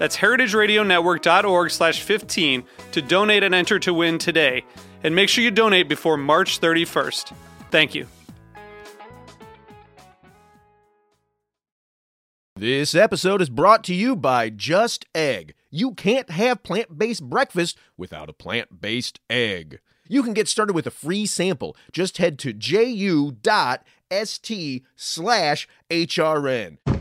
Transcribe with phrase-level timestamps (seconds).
[0.00, 4.64] That's heritageradionetwork.org slash 15 to donate and enter to win today.
[5.04, 7.34] And make sure you donate before March 31st.
[7.70, 8.06] Thank you.
[12.56, 15.52] This episode is brought to you by Just Egg.
[15.70, 19.80] You can't have plant based breakfast without a plant based egg.
[20.08, 21.76] You can get started with a free sample.
[21.92, 23.42] Just head to ju.st
[24.96, 26.99] slash HRN.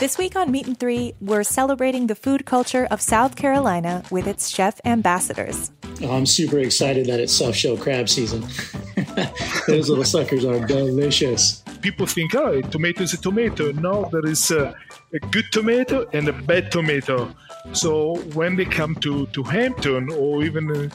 [0.00, 4.26] This week on Meat and Three, we're celebrating the food culture of South Carolina with
[4.26, 5.70] its chef ambassadors.
[6.02, 8.40] I'm super excited that it's soft shell crab season.
[9.66, 11.62] Those little suckers are delicious.
[11.82, 13.72] People think, oh, a tomato is a tomato.
[13.72, 14.74] No, there is a,
[15.12, 17.30] a good tomato and a bad tomato.
[17.74, 20.88] So when they come to, to Hampton or even, uh,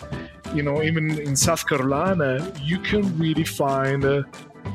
[0.56, 4.24] you know, even in South Carolina, you can really find uh,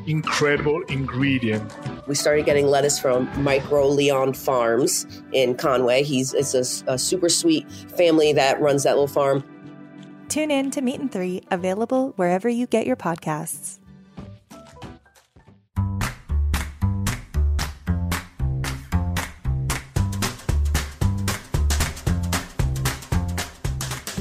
[0.06, 1.68] incredible ingredient.
[2.06, 6.02] We started getting lettuce from Micro Leon Farms in Conway.
[6.02, 9.44] He's it's a, a super sweet family that runs that little farm.
[10.28, 13.78] Tune in to Meat and Three, available wherever you get your podcasts.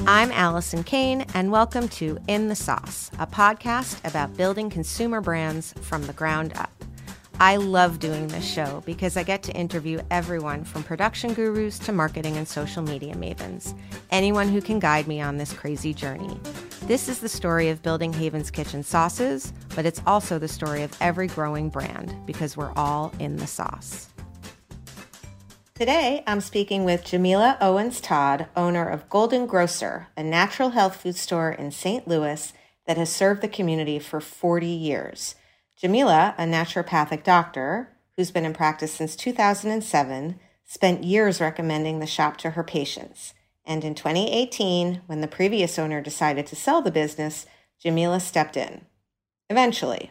[0.06, 5.72] I'm Alison Cayne, and welcome to In the Sauce, a podcast about building consumer brands
[5.82, 6.79] from the ground up.
[7.42, 11.90] I love doing this show because I get to interview everyone from production gurus to
[11.90, 13.74] marketing and social media mavens,
[14.10, 16.38] anyone who can guide me on this crazy journey.
[16.82, 20.94] This is the story of building Haven's Kitchen sauces, but it's also the story of
[21.00, 24.10] every growing brand because we're all in the sauce.
[25.74, 31.16] Today, I'm speaking with Jamila Owens Todd, owner of Golden Grocer, a natural health food
[31.16, 32.06] store in St.
[32.06, 32.52] Louis
[32.86, 35.36] that has served the community for 40 years.
[35.80, 42.36] Jamila, a naturopathic doctor who's been in practice since 2007, spent years recommending the shop
[42.36, 43.32] to her patients.
[43.64, 47.46] And in 2018, when the previous owner decided to sell the business,
[47.80, 48.84] Jamila stepped in.
[49.48, 50.10] Eventually.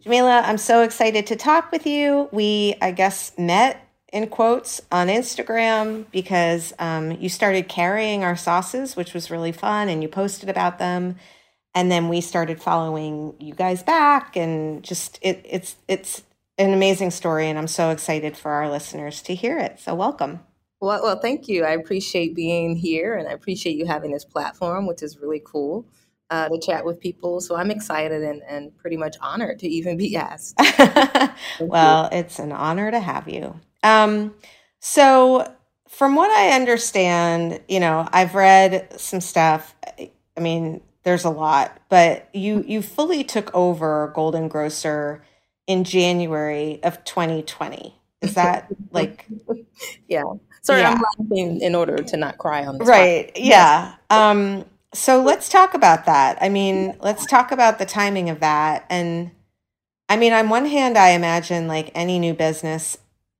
[0.00, 2.28] Jamila, I'm so excited to talk with you.
[2.30, 8.94] We, I guess, met in quotes on Instagram because um, you started carrying our sauces,
[8.94, 11.16] which was really fun, and you posted about them.
[11.74, 16.22] And then we started following you guys back, and just it, it's it's
[16.58, 19.80] an amazing story, and I'm so excited for our listeners to hear it.
[19.80, 20.40] So welcome.
[20.80, 21.64] Well, well, thank you.
[21.64, 25.86] I appreciate being here, and I appreciate you having this platform, which is really cool.
[26.30, 27.42] Uh, to chat with people.
[27.42, 30.58] So I'm excited and, and pretty much honored to even be asked.
[31.60, 32.20] well, you.
[32.20, 33.60] it's an honor to have you.
[33.82, 34.34] Um,
[34.80, 35.52] so,
[35.88, 39.74] from what I understand, you know, I've read some stuff.
[39.98, 45.22] I mean, there's a lot, but you you fully took over Golden Grocer
[45.66, 47.94] in January of 2020.
[48.20, 49.26] Is that like?
[50.08, 50.22] yeah.
[50.62, 50.92] Sorry, yeah.
[50.92, 52.78] I'm laughing in order to not cry on.
[52.78, 53.32] The right.
[53.36, 53.94] Yeah.
[54.10, 54.64] Um.
[54.94, 56.38] So let's talk about that.
[56.40, 58.84] I mean, let's talk about the timing of that.
[58.90, 59.30] And
[60.08, 62.96] I mean, on one hand, I imagine like any new business,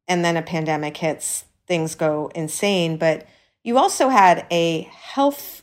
[0.08, 2.96] and then a pandemic hits, things go insane.
[2.96, 3.26] But
[3.62, 5.62] you also had a health,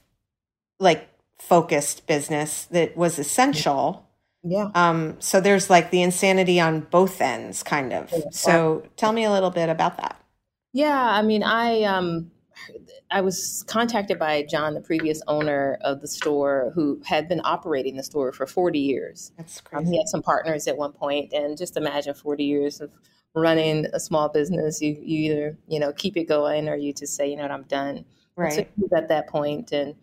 [0.79, 1.08] like
[1.49, 4.07] focused business that was essential.
[4.43, 4.69] Yeah.
[4.75, 8.13] Um, so there's like the insanity on both ends, kind of.
[8.31, 10.15] So tell me a little bit about that.
[10.71, 12.29] Yeah, I mean, I um,
[13.09, 17.97] I was contacted by John, the previous owner of the store, who had been operating
[17.97, 19.31] the store for 40 years.
[19.35, 19.85] That's crazy.
[19.85, 22.91] Um, he had some partners at one point, and just imagine 40 years of
[23.33, 27.15] running a small business, you, you either you know keep it going or you just
[27.15, 28.05] say, you know what, I'm done.
[28.35, 28.53] Right.
[28.53, 29.95] So at that point, and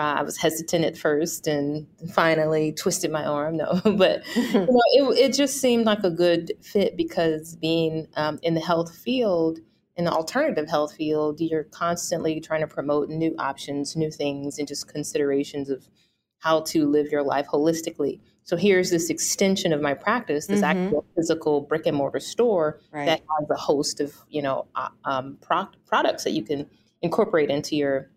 [0.00, 3.58] uh, I was hesitant at first, and finally twisted my arm.
[3.58, 8.38] No, but you know, it it just seemed like a good fit because being um,
[8.42, 9.58] in the health field,
[9.96, 14.66] in the alternative health field, you're constantly trying to promote new options, new things, and
[14.66, 15.86] just considerations of
[16.38, 18.20] how to live your life holistically.
[18.44, 20.84] So here's this extension of my practice, this mm-hmm.
[20.84, 23.04] actual physical brick and mortar store right.
[23.04, 26.70] that has a host of you know uh, um, pro- products that you can
[27.02, 28.08] incorporate into your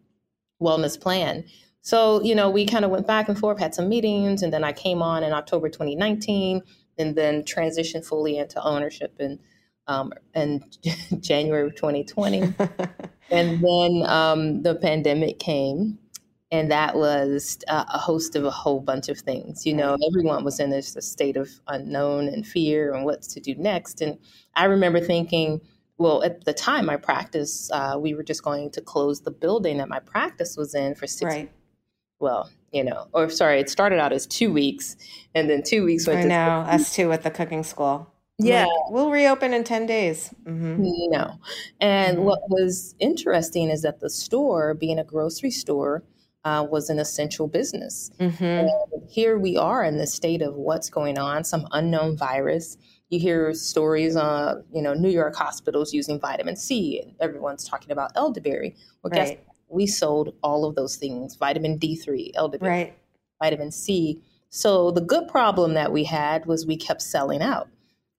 [0.61, 1.43] wellness plan.
[1.83, 4.63] So you know we kind of went back and forth, had some meetings, and then
[4.63, 6.61] I came on in October 2019,
[6.97, 9.39] and then transitioned fully into ownership in
[9.87, 10.63] um, in
[11.19, 12.41] January of 2020,
[13.29, 15.99] and then um, the pandemic came
[16.53, 19.65] and that was uh, a host of a whole bunch of things.
[19.65, 23.55] You know, everyone was in this state of unknown and fear and what to do
[23.55, 24.01] next.
[24.01, 24.19] And
[24.53, 25.61] I remember thinking,
[25.97, 29.79] well, at the time, my practice, uh, we were just going to close the building
[29.79, 31.23] that my practice was in for six.
[31.25, 31.51] Right.
[32.23, 34.95] Well, you know, or sorry, it started out as two weeks,
[35.35, 36.19] and then two weeks went.
[36.19, 38.09] I know us too at the cooking school.
[38.39, 40.33] Yeah, we'll reopen in ten days.
[40.45, 41.11] Mm-hmm.
[41.11, 41.37] No,
[41.81, 42.25] and mm-hmm.
[42.25, 46.05] what was interesting is that the store, being a grocery store,
[46.45, 48.09] uh, was an essential business.
[48.21, 48.69] Mm-hmm.
[49.09, 52.77] here we are in the state of what's going on, some unknown virus.
[53.09, 57.91] You hear stories on, you know, New York hospitals using vitamin C, and everyone's talking
[57.91, 58.77] about elderberry.
[59.03, 59.27] Well, right.
[59.27, 62.97] guess we sold all of those things: vitamin D3, elderberry, right.
[63.41, 64.21] vitamin C.
[64.49, 67.69] So the good problem that we had was we kept selling out.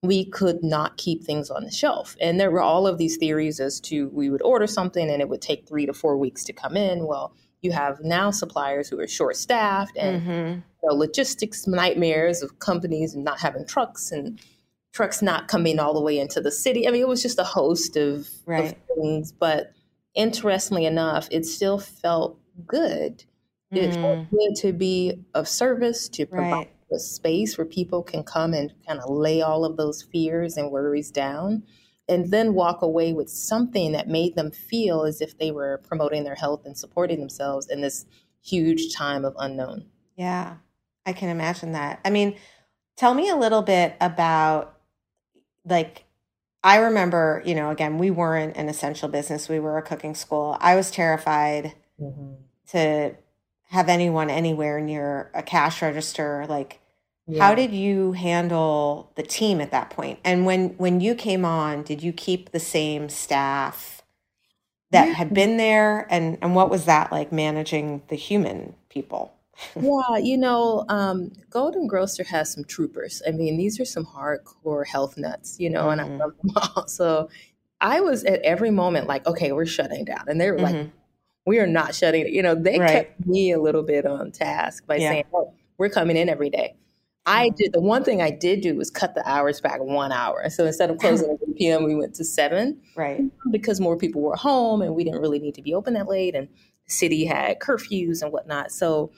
[0.02, 3.60] We could not keep things on the shelf, and there were all of these theories
[3.60, 6.52] as to we would order something and it would take three to four weeks to
[6.52, 7.06] come in.
[7.06, 7.34] Well
[7.64, 10.52] you have now suppliers who are short staffed and mm-hmm.
[10.60, 14.38] you know, logistics nightmares of companies and not having trucks and
[14.92, 16.86] trucks not coming all the way into the city.
[16.86, 18.66] I mean, it was just a host of, right.
[18.66, 19.32] of things.
[19.32, 19.72] But
[20.14, 23.24] interestingly enough, it still felt good.
[23.72, 23.78] Mm.
[23.78, 24.30] It felt mm.
[24.30, 26.70] good to be of service, to provide right.
[26.92, 30.70] a space where people can come and kind of lay all of those fears and
[30.70, 31.64] worries down
[32.08, 36.24] and then walk away with something that made them feel as if they were promoting
[36.24, 38.06] their health and supporting themselves in this
[38.42, 39.86] huge time of unknown.
[40.16, 40.56] Yeah,
[41.06, 42.00] I can imagine that.
[42.04, 42.36] I mean,
[42.96, 44.78] tell me a little bit about
[45.64, 46.04] like
[46.64, 49.48] I remember, you know, again, we weren't an essential business.
[49.48, 50.56] We were a cooking school.
[50.60, 52.32] I was terrified mm-hmm.
[52.70, 53.14] to
[53.64, 56.80] have anyone anywhere near a cash register like
[57.26, 57.42] yeah.
[57.42, 60.18] How did you handle the team at that point?
[60.24, 64.02] And when when you came on, did you keep the same staff
[64.90, 65.14] that yeah.
[65.14, 69.33] had been there and and what was that like managing the human people?
[69.76, 73.22] Yeah, you know, um, Golden Grocer has some troopers.
[73.26, 75.90] I mean, these are some hardcore health nuts, you know, mm-hmm.
[75.92, 76.18] and I mm-hmm.
[76.18, 76.86] love them all.
[76.86, 77.28] So
[77.80, 80.24] I was at every moment like, okay, we're shutting down.
[80.26, 80.76] And they were mm-hmm.
[80.76, 80.90] like,
[81.46, 82.90] we are not shutting, you know, they right.
[82.90, 85.10] kept me a little bit on task by yeah.
[85.10, 86.76] saying, oh, we're coming in every day.
[87.26, 90.48] I did the one thing I did do was cut the hours back one hour.
[90.50, 92.80] So instead of closing at 8 p.m., we went to seven.
[92.96, 93.20] Right.
[93.50, 96.34] Because more people were home and we didn't really need to be open that late
[96.34, 98.72] and the city had curfews and whatnot.
[98.72, 99.12] So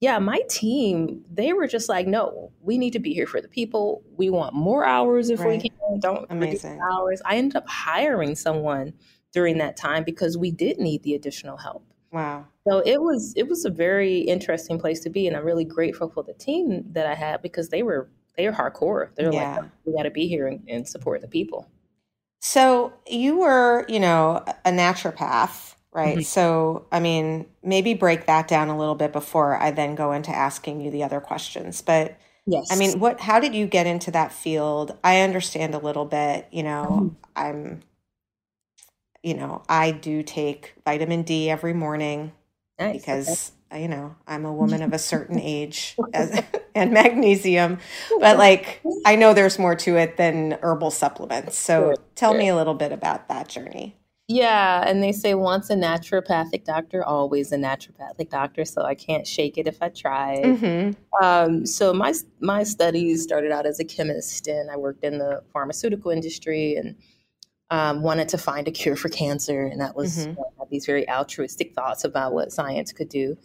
[0.00, 3.48] yeah, my team, they were just like, no, we need to be here for the
[3.48, 4.02] people.
[4.16, 5.62] We want more hours if right.
[5.62, 6.00] we can.
[6.00, 6.70] Don't Amazing.
[6.70, 7.22] reduce hours.
[7.26, 8.94] I ended up hiring someone
[9.32, 11.84] during that time because we did need the additional help.
[12.12, 12.46] Wow.
[12.66, 16.08] So it was it was a very interesting place to be, and I'm really grateful
[16.08, 19.14] for the team that I had because they were they are hardcore.
[19.16, 19.58] They're yeah.
[19.58, 21.68] like, we got to be here and, and, support the people.
[22.40, 26.16] So you were, you know, a naturopath, right?
[26.16, 26.22] Mm-hmm.
[26.22, 30.30] So I mean, maybe break that down a little bit before I then go into
[30.30, 31.82] asking you the other questions.
[31.82, 33.20] But yes, I mean, what?
[33.20, 34.96] How did you get into that field?
[35.02, 36.48] I understand a little bit.
[36.50, 37.14] You know, mm-hmm.
[37.36, 37.82] I'm
[39.22, 42.32] you know, I do take vitamin D every morning
[42.78, 42.96] nice.
[42.96, 43.82] because okay.
[43.82, 46.42] you know I'm a woman of a certain age as,
[46.74, 47.78] and magnesium,
[48.18, 51.58] but like I know there's more to it than herbal supplements.
[51.58, 51.96] So sure.
[52.14, 52.38] tell sure.
[52.38, 53.96] me a little bit about that journey.
[54.32, 58.64] Yeah, and they say once a naturopathic doctor, always a naturopathic doctor.
[58.64, 60.40] So I can't shake it if I try.
[60.44, 61.24] Mm-hmm.
[61.24, 65.42] Um, so my my studies started out as a chemist, and I worked in the
[65.52, 66.94] pharmaceutical industry and
[67.70, 70.40] um, wanted to find a cure for cancer, and that was mm-hmm.
[70.60, 73.36] uh, these very altruistic thoughts about what science could do.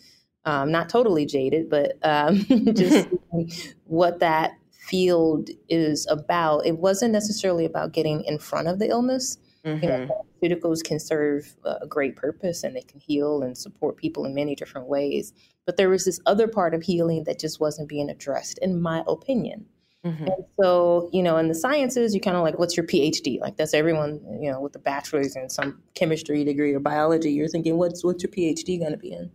[0.46, 3.08] Um, not totally jaded, but um, just
[3.86, 6.68] what that field is about.
[6.68, 9.39] It wasn't necessarily about getting in front of the illness.
[9.65, 9.84] Mm-hmm.
[9.84, 10.12] You know, mm-hmm.
[10.46, 14.56] Pharmaceuticals can serve a great purpose and they can heal and support people in many
[14.56, 15.34] different ways.
[15.66, 19.04] But there was this other part of healing that just wasn't being addressed, in my
[19.08, 19.66] opinion.
[20.06, 20.28] Mm-hmm.
[20.28, 23.40] And so, you know, in the sciences, you kind of like, what's your PhD?
[23.40, 27.48] Like that's everyone, you know, with a bachelor's in some chemistry degree or biology, you're
[27.48, 29.32] thinking, what's what's your PhD going to be in?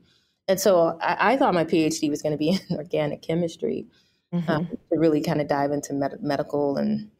[0.46, 3.86] And so I, I, thought my PhD was going to be in organic chemistry
[4.32, 4.50] mm-hmm.
[4.50, 7.10] um, to really kind of dive into med- medical and,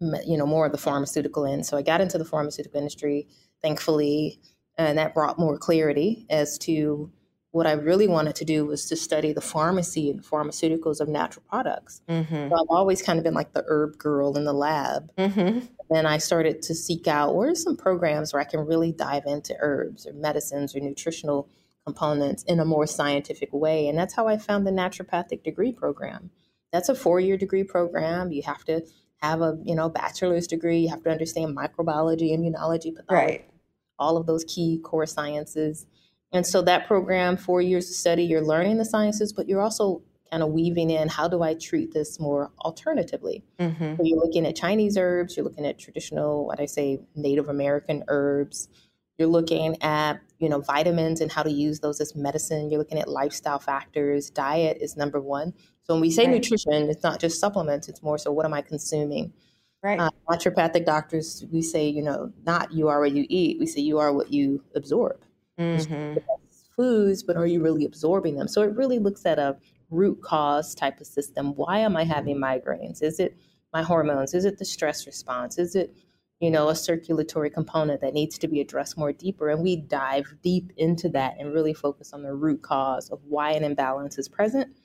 [0.00, 1.66] you know, more of the pharmaceutical end.
[1.66, 3.28] So I got into the pharmaceutical industry,
[3.62, 4.40] thankfully,
[4.76, 7.10] and that brought more clarity as to
[7.52, 11.42] what I really wanted to do was to study the pharmacy and pharmaceuticals of natural
[11.48, 12.02] products.
[12.06, 12.50] Mm-hmm.
[12.50, 15.10] So I've always kind of been like the herb girl in the lab.
[15.16, 15.60] Mm-hmm.
[15.88, 19.22] Then I started to seek out where are some programs where I can really dive
[19.24, 21.48] into herbs or medicines or nutritional
[21.86, 23.88] components in a more scientific way.
[23.88, 26.30] And that's how I found the naturopathic degree program.
[26.72, 28.32] That's a four-year degree program.
[28.32, 28.84] You have to
[29.22, 30.80] have a you know bachelor's degree.
[30.80, 33.50] You have to understand microbiology, immunology, pathology, Right.
[33.98, 35.86] all of those key core sciences.
[36.32, 40.02] And so that program, four years of study, you're learning the sciences, but you're also
[40.30, 43.44] kind of weaving in how do I treat this more alternatively.
[43.60, 43.96] Mm-hmm.
[43.96, 48.02] So you're looking at Chinese herbs, you're looking at traditional, what I say, Native American
[48.08, 48.68] herbs.
[49.18, 52.70] You're looking at, you know, vitamins and how to use those as medicine.
[52.70, 54.28] You're looking at lifestyle factors.
[54.28, 55.54] Diet is number one.
[55.86, 56.34] So when we say Right.
[56.34, 59.32] nutrition, it's not just supplements, it's more so what am I consuming?
[59.82, 60.00] Right.
[60.00, 63.60] Uh, naturopathic doctors, we say, you know, not you are what you eat.
[63.60, 65.20] We say you are what you absorb.
[65.58, 66.18] mm-hmm.
[66.76, 68.48] Foods, but are you really absorbing them?
[68.48, 69.56] So it really looks at a
[69.90, 71.54] root cause type of system.
[71.54, 73.02] Why am I having migraines?
[73.02, 73.36] Is it
[73.72, 74.34] my hormones?
[74.34, 75.56] Is it the stress response?
[75.56, 75.94] Is it,
[76.40, 79.48] you know, a circulatory component that needs to be addressed more deeper?
[79.48, 83.52] And we dive deep into that and really focus on the root cause of why
[83.52, 84.76] an imbalance is present.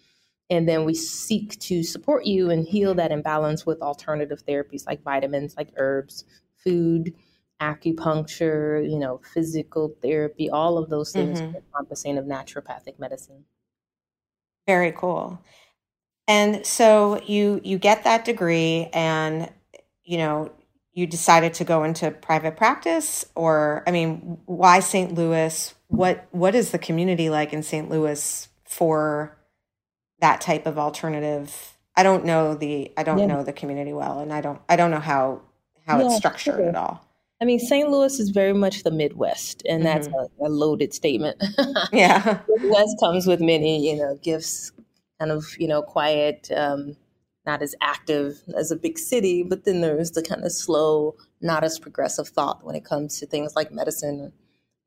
[0.51, 5.01] And then we seek to support you and heal that imbalance with alternative therapies like
[5.01, 6.25] vitamins, like herbs,
[6.57, 7.13] food,
[7.61, 11.53] acupuncture, you know, physical therapy, all of those things Mhm.
[11.53, 13.45] are encompassing of naturopathic medicine.
[14.67, 15.39] Very cool.
[16.27, 19.51] And so you you get that degree and
[20.03, 20.51] you know
[20.93, 25.13] you decided to go into private practice or I mean why St.
[25.15, 25.73] Louis?
[25.87, 27.89] What what is the community like in St.
[27.89, 29.37] Louis for
[30.21, 31.77] that type of alternative?
[31.95, 33.25] I don't know the I don't Yeah.
[33.27, 35.41] know the community well and I don't I don't know how
[35.85, 36.69] how it's structured sure.
[36.69, 37.05] at all.
[37.41, 37.89] I mean, St.
[37.89, 41.43] Louis is very much the Midwest, and that's a, a loaded statement.
[41.91, 42.39] Yeah.
[42.47, 44.71] Midwest comes with many, you know, gifts,
[45.19, 46.95] kind of, you know, quiet, um,
[47.47, 51.63] not as active as a big city, but then there's the kind of slow, not
[51.63, 54.31] as progressive thought when it comes to things like medicine,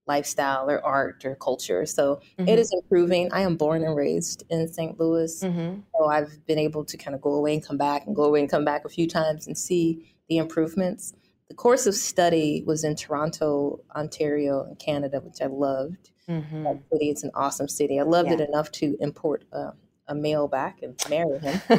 [0.06, 1.86] lifestyle, or art, or culture.
[1.86, 3.32] So it is improving.
[3.32, 4.98] I am born and raised in St.
[5.00, 5.42] Louis.
[5.42, 5.80] Mm-hmm.
[5.98, 8.40] So I've been able to kind of go away and come back and go away
[8.40, 11.14] and come back a few times and see the improvements.
[11.48, 16.10] The course of study was in Toronto, Ontario, and Canada, which I loved.
[16.28, 16.64] Mm-hmm.
[16.64, 18.00] That city, it's an awesome city.
[18.00, 19.72] I loved it enough to import uh,
[20.08, 21.60] a male back and marry him.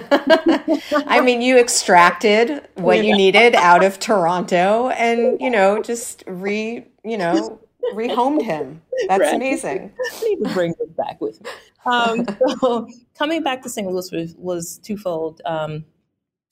[1.07, 6.85] I mean, you extracted what you needed out of Toronto and, you know, just re,
[7.03, 7.59] you know,
[7.93, 8.81] rehomed him.
[9.07, 9.35] That's Right.
[9.35, 9.93] amazing.
[9.99, 11.49] I need to bring this back with me.
[11.85, 12.25] Um,
[12.61, 12.87] so
[13.17, 13.87] coming back to St.
[13.87, 15.41] Louis was, was twofold.
[15.45, 15.85] Um,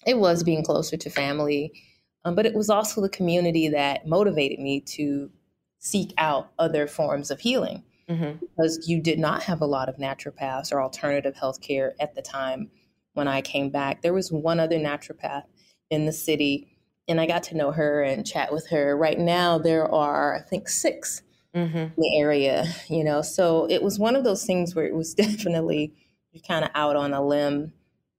[0.05, 1.71] it was being closer to family,
[2.25, 5.31] um, but it was also the community that motivated me to
[5.79, 8.39] seek out other forms of healing Mhm.
[8.39, 12.69] because you did not have a lot of naturopaths or alternative healthcare at the time
[13.13, 14.01] when I came back.
[14.01, 15.43] There was one other naturopath
[15.89, 16.72] in the city,
[17.07, 18.95] and I got to know her and chat with her.
[18.97, 21.21] Right now, there are, I think, six
[21.55, 21.77] Mm-hmm.
[21.77, 23.21] in the area, you know.
[23.21, 25.93] So it was one of those things where it was definitely
[26.47, 27.73] kind of out on a limb,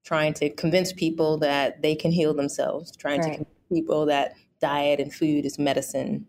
[0.04, 5.00] trying to convince people that they can heal themselves, trying to convince people that diet
[5.00, 6.26] and food is medicine.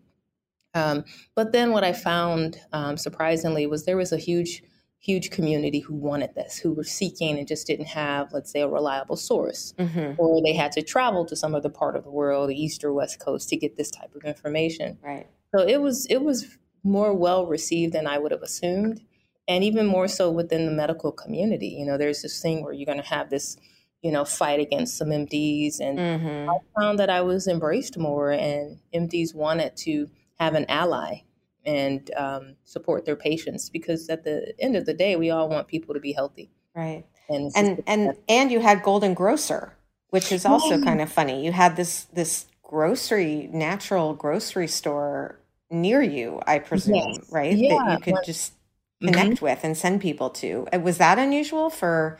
[0.74, 1.04] Um,
[1.36, 4.64] but then what I found um, surprisingly was there was a huge,
[5.06, 8.68] huge community who wanted this, who were seeking and just didn't have, let's say, a
[8.68, 10.20] reliable source Mm-hmm.
[10.20, 12.92] or they had to travel to some other part of the world, the east or
[12.92, 14.98] west coast, to get this type of information.
[15.02, 15.26] Right.
[15.54, 19.00] So it was it was more well received than I would have assumed,
[19.48, 21.68] and even more so within the medical community.
[21.78, 23.56] You know, there's this thing where you're going to have this,
[24.02, 26.50] you know, fight against some MDs, and Mm-hmm.
[26.50, 30.08] I found that I was embraced more, and MDs wanted to
[30.38, 31.22] have an ally
[31.66, 35.68] and um, support their patients because at the end of the day, we all want
[35.68, 36.50] people to be healthy.
[36.74, 37.04] Right.
[37.28, 39.76] And And and and you had Golden Grocer,
[40.10, 40.84] which is also Yeah.
[40.84, 41.44] kind of funny.
[41.44, 47.28] You had this this grocery natural grocery store near you, I presume, Yes.
[47.30, 47.66] right?
[47.68, 48.54] That you could Well, just
[49.02, 49.06] Mhm.
[49.06, 50.68] connect with and send people to.
[50.72, 52.18] Uh, Was that unusual for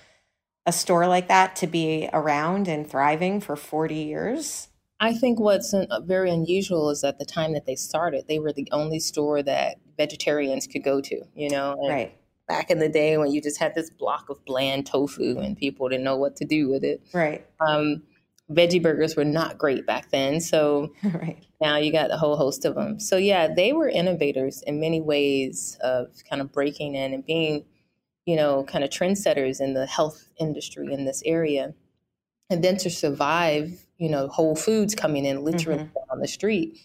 [0.67, 4.69] a store like that to be around and thriving for 40 years?
[5.01, 8.53] I think what's uh, very unusual is at the time that they started, they were
[8.53, 11.77] the only store that vegetarians could go to, you know?
[11.81, 12.19] And Right.
[12.49, 15.89] Back in the day when you just had this block of bland tofu and people
[15.89, 17.03] didn't know what to do with it.
[17.13, 17.45] Right.
[17.61, 18.05] Um,
[18.51, 20.41] veggie burgers were not great back then.
[20.41, 21.45] So right.
[21.61, 23.01] now you got a whole host of them.
[23.01, 27.65] So yeah, they were innovators in many ways of kind of breaking in and being,
[28.27, 31.75] you know, kind of trendsetters in the health industry in this area.
[32.49, 36.79] And then to survive, you know, Whole Foods coming in literally on the street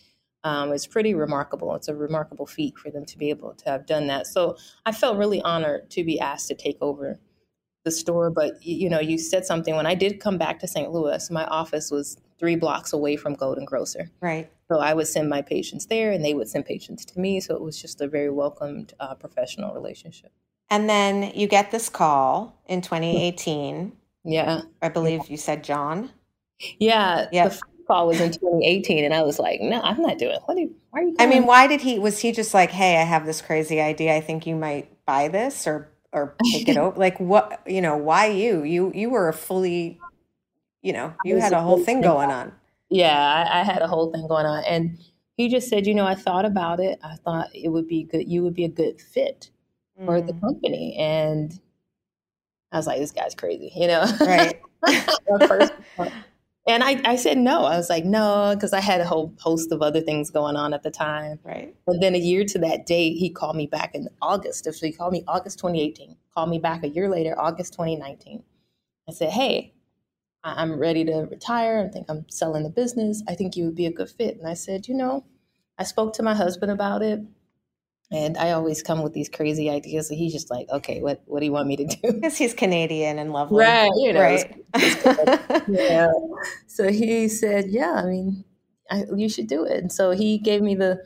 [0.43, 1.75] um, it's pretty remarkable.
[1.75, 4.27] It's a remarkable feat for them to be able to have done that.
[4.27, 7.19] So I felt really honored to be asked to take over
[7.83, 8.31] the store.
[8.31, 10.91] But you know, you said something when I did come back to St.
[10.91, 11.29] Louis.
[11.29, 14.09] My office was three blocks away from Golden Grocer.
[14.19, 14.51] Right.
[14.71, 17.39] So I would send my patients there, and they would send patients to me.
[17.39, 20.31] So it was just a very welcomed uh, professional relationship.
[20.69, 23.91] And then you get this call in 2018.
[24.23, 24.61] Yeah.
[24.79, 26.11] I believe you said John.
[26.79, 27.29] Yeah.
[27.31, 27.47] Yeah.
[27.49, 30.35] The call was in 2018, and I was like, "No, I'm not doing.
[30.35, 30.41] It.
[30.45, 30.57] What?
[30.57, 31.99] Are you, why are you?" I mean, why did he?
[31.99, 34.15] Was he just like, "Hey, I have this crazy idea.
[34.15, 36.97] I think you might buy this or or take it over"?
[36.97, 37.61] Like, what?
[37.67, 38.63] You know, why you?
[38.63, 40.01] You you were a fully,
[40.83, 42.53] you know, you had a whole thing going on.
[42.89, 44.97] yeah, I, I had a whole thing going on, and
[45.37, 46.99] he just said, "You know, I thought about it.
[47.03, 48.27] I thought it would be good.
[48.29, 49.51] You would be a good fit
[50.05, 51.59] for the Mm, company." And
[52.71, 54.05] I was like, "This guy's crazy," you know.
[54.21, 54.61] right.
[56.67, 57.65] And I, I said no.
[57.65, 60.73] I was like, no, because I had a whole host of other things going on
[60.73, 61.39] at the time.
[61.43, 61.75] Right.
[61.87, 64.65] But then a year to that date, he called me back in August.
[64.65, 66.15] So he called me August 2018.
[66.35, 68.43] Called me back a year later, August 2019.
[69.09, 69.73] I said, hey,
[70.43, 71.85] I'm ready to retire.
[71.87, 73.23] I think I'm selling the business.
[73.27, 74.37] I think you would be a good fit.
[74.37, 75.25] And I said, you know,
[75.79, 77.21] I spoke to my husband about it.
[78.11, 80.09] And I always come with these crazy ideas.
[80.09, 82.11] So he's just like, okay, what, what do you want me to do?
[82.13, 83.59] Because he's Canadian and lovely.
[83.59, 84.65] Right, you know, Right.
[85.69, 86.11] yeah.
[86.67, 88.43] So he said, "Yeah, I mean,
[88.89, 91.01] I, you should do it." And so he gave me the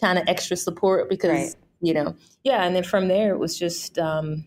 [0.00, 1.54] kind of extra support because Right.
[1.80, 2.14] you know,
[2.44, 2.64] yeah.
[2.64, 4.44] And then from there, it was just, um,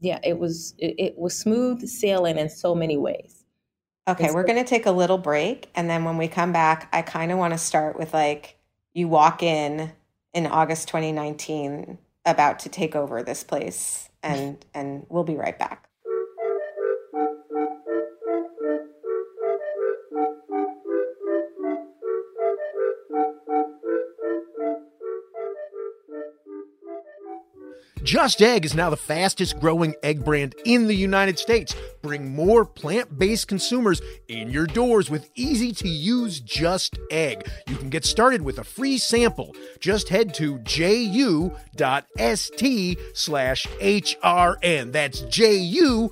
[0.00, 3.44] yeah, it was it, it was smooth sailing in so many ways.
[4.06, 5.70] Okay, It's we're going to take a little break.
[5.74, 8.58] And then when we come back, I kind of want to start with like
[8.92, 9.92] you walk in
[10.34, 14.10] in August 2019 about to take over this place.
[14.22, 15.88] And, and we'll be right back.
[28.04, 31.74] Just Egg is now the fastest growing egg brand in the United States.
[32.02, 37.48] Bring more plant based consumers in your doors with easy to use Just Egg.
[37.66, 39.56] You can get started with a free sample.
[39.80, 41.48] Just head to ju.st
[43.14, 44.92] slash HRN.
[44.92, 46.10] That's ju.st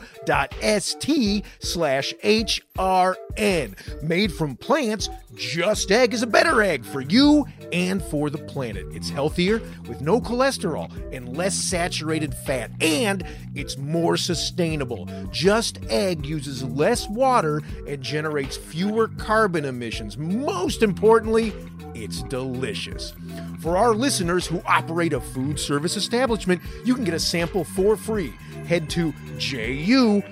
[1.61, 4.03] slash HRN.
[4.03, 8.87] Made from plants, Just Egg is a better egg for you and for the planet.
[8.93, 15.09] It's healthier with no cholesterol and less saturated fat, and it's more sustainable.
[15.31, 20.19] Just Egg uses less water and generates fewer carbon emissions.
[20.19, 21.53] Most importantly,
[21.95, 23.15] it's delicious.
[23.61, 27.97] For our listeners who operate a food service establishment, you can get a sample for
[27.97, 28.33] free.
[28.67, 30.23] Head to ju.st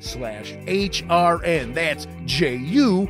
[0.00, 1.74] slash HRN.
[1.74, 3.08] That's ju.st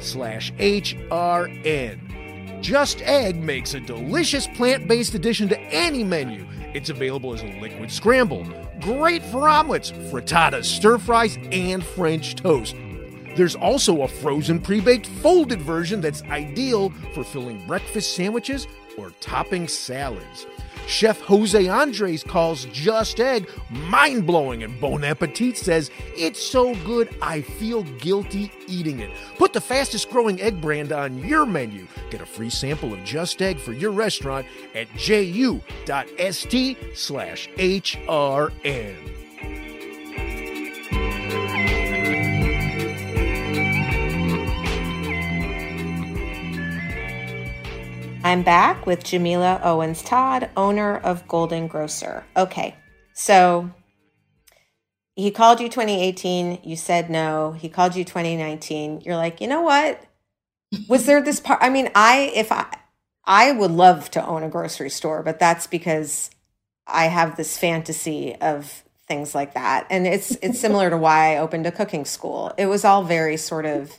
[0.00, 1.98] slash HRN.
[2.62, 6.46] Just Egg makes a delicious plant based addition to any menu.
[6.74, 8.46] It's available as a liquid scramble.
[8.80, 12.76] Great for omelets, frittatas, stir fries, and French toast.
[13.36, 18.66] There's also a frozen pre baked folded version that's ideal for filling breakfast sandwiches
[18.98, 20.46] or topping salads.
[20.86, 27.08] Chef Jose Andres calls Just Egg mind blowing, and Bon Appetit says it's so good
[27.20, 29.10] I feel guilty eating it.
[29.38, 31.86] Put the fastest growing egg brand on your menu.
[32.10, 39.11] Get a free sample of Just Egg for your restaurant at ju.st slash HRN.
[48.24, 52.24] I'm back with Jamila Owens Todd, owner of Golden Grocer.
[52.36, 52.76] Okay,
[53.14, 53.68] so
[55.16, 56.60] he called you 2018.
[56.62, 57.52] You said no.
[57.52, 59.00] He called you 2019.
[59.00, 60.00] You're like, you know what?
[60.88, 61.58] Was there this part?
[61.62, 62.66] I mean, I if I
[63.24, 66.30] I would love to own a grocery store, but that's because
[66.86, 71.38] I have this fantasy of things like that, and it's it's similar to why I
[71.38, 72.52] opened a cooking school.
[72.56, 73.98] It was all very sort of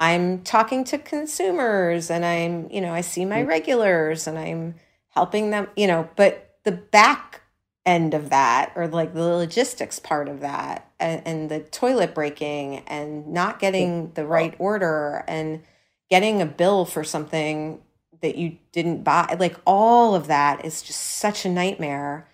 [0.00, 3.48] I'm talking to consumers and I'm, you know, I see my mm.
[3.48, 4.76] regulars and I'm
[5.08, 7.42] helping them, you know, but the back
[7.84, 12.80] end of that or like the logistics part of that and, and the toilet breaking
[12.86, 14.14] and not getting mm.
[14.14, 15.62] the right order and
[16.10, 17.80] getting a bill for something
[18.20, 22.28] that you didn't buy, like all of that is just such a nightmare.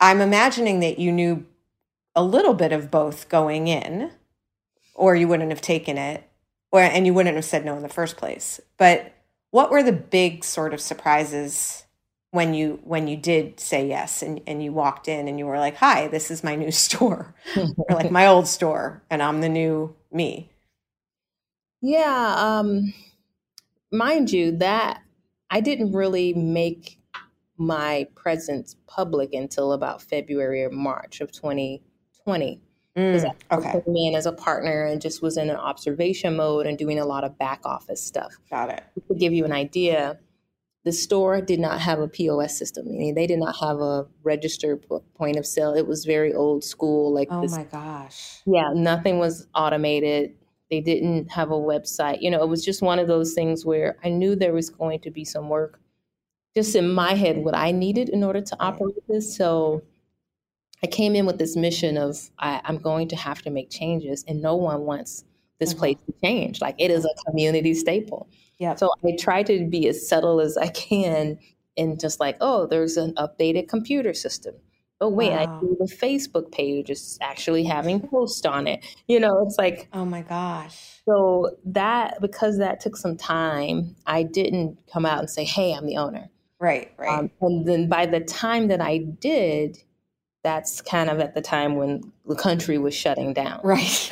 [0.00, 1.46] I'm imagining that you knew
[2.14, 4.10] a little bit of both going in
[4.94, 6.28] or you wouldn't have taken it
[6.72, 8.60] or and you wouldn't have said no in the first place.
[8.76, 9.12] But
[9.50, 11.84] what were the big sort of surprises
[12.30, 15.58] when you when you did say yes and, and you walked in and you were
[15.58, 17.34] like, Hi, this is my new store.
[17.56, 20.50] or like my old store and I'm the new me.
[21.82, 22.92] Yeah, um,
[23.92, 25.02] mind you, that
[25.50, 26.98] I didn't really make
[27.58, 32.60] my presence public until about February or March of 2020.
[33.10, 36.36] Because Mm, I okay, came in as a partner and just was in an observation
[36.36, 38.34] mode and doing a lot of back office stuff.
[38.50, 38.84] got it.
[39.08, 40.18] To give you an idea,
[40.84, 42.86] the store did not have a POS system.
[42.88, 45.74] Meaning they did not have a registered po- point of sale.
[45.74, 48.42] It was very old school, like Oh this my gosh.
[48.46, 50.36] yeah, nothing was automated.
[50.70, 52.22] They didn't have a website.
[52.22, 55.00] You know, it was just one of those things where I knew there was going
[55.00, 55.80] to be some work
[56.54, 59.36] just in my head what I needed in order to operate this.
[59.36, 59.82] So
[60.86, 64.24] I came in with this mission of I, I'm going to have to make changes,
[64.28, 65.24] and no one wants
[65.58, 65.78] this Mhm.
[65.78, 66.60] place to change.
[66.60, 68.28] Like it is a community staple.
[68.60, 68.78] Yep.
[68.78, 71.38] So I try to be as subtle as I can
[71.76, 74.54] and just like, oh, there's an updated computer system.
[75.00, 78.82] Oh, wait, I see the Facebook page is actually having posts on it.
[79.08, 81.00] You know, it's like, Oh my gosh.
[81.04, 85.84] so that, because that took some time, I didn't come out and say, hey, I'm
[85.86, 86.30] the owner.
[86.60, 87.18] Right, right.
[87.18, 89.76] Um, and then by the time that I did,
[90.46, 93.58] that's kind of at the time when the country was shutting down.
[93.64, 94.08] right.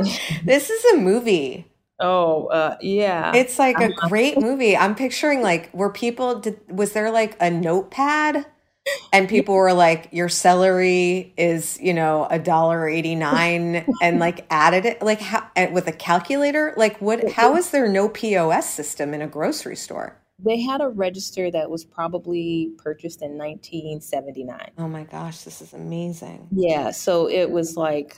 [0.42, 1.66] this is a movie.
[2.00, 3.30] Oh, uh, yeah.
[3.34, 4.74] It's like a great movie.
[4.74, 8.46] I'm picturing like were people did was there like a notepad
[9.12, 14.86] and people were like your celery is, you know, a dollar 89 and like added
[14.86, 16.72] it like how with a calculator?
[16.78, 20.16] Like what how is there no POS system in a grocery store?
[20.38, 24.70] They had a register that was probably purchased in 1979.
[24.78, 26.48] Oh my gosh, this is amazing.
[26.50, 28.16] Yeah, so it was like,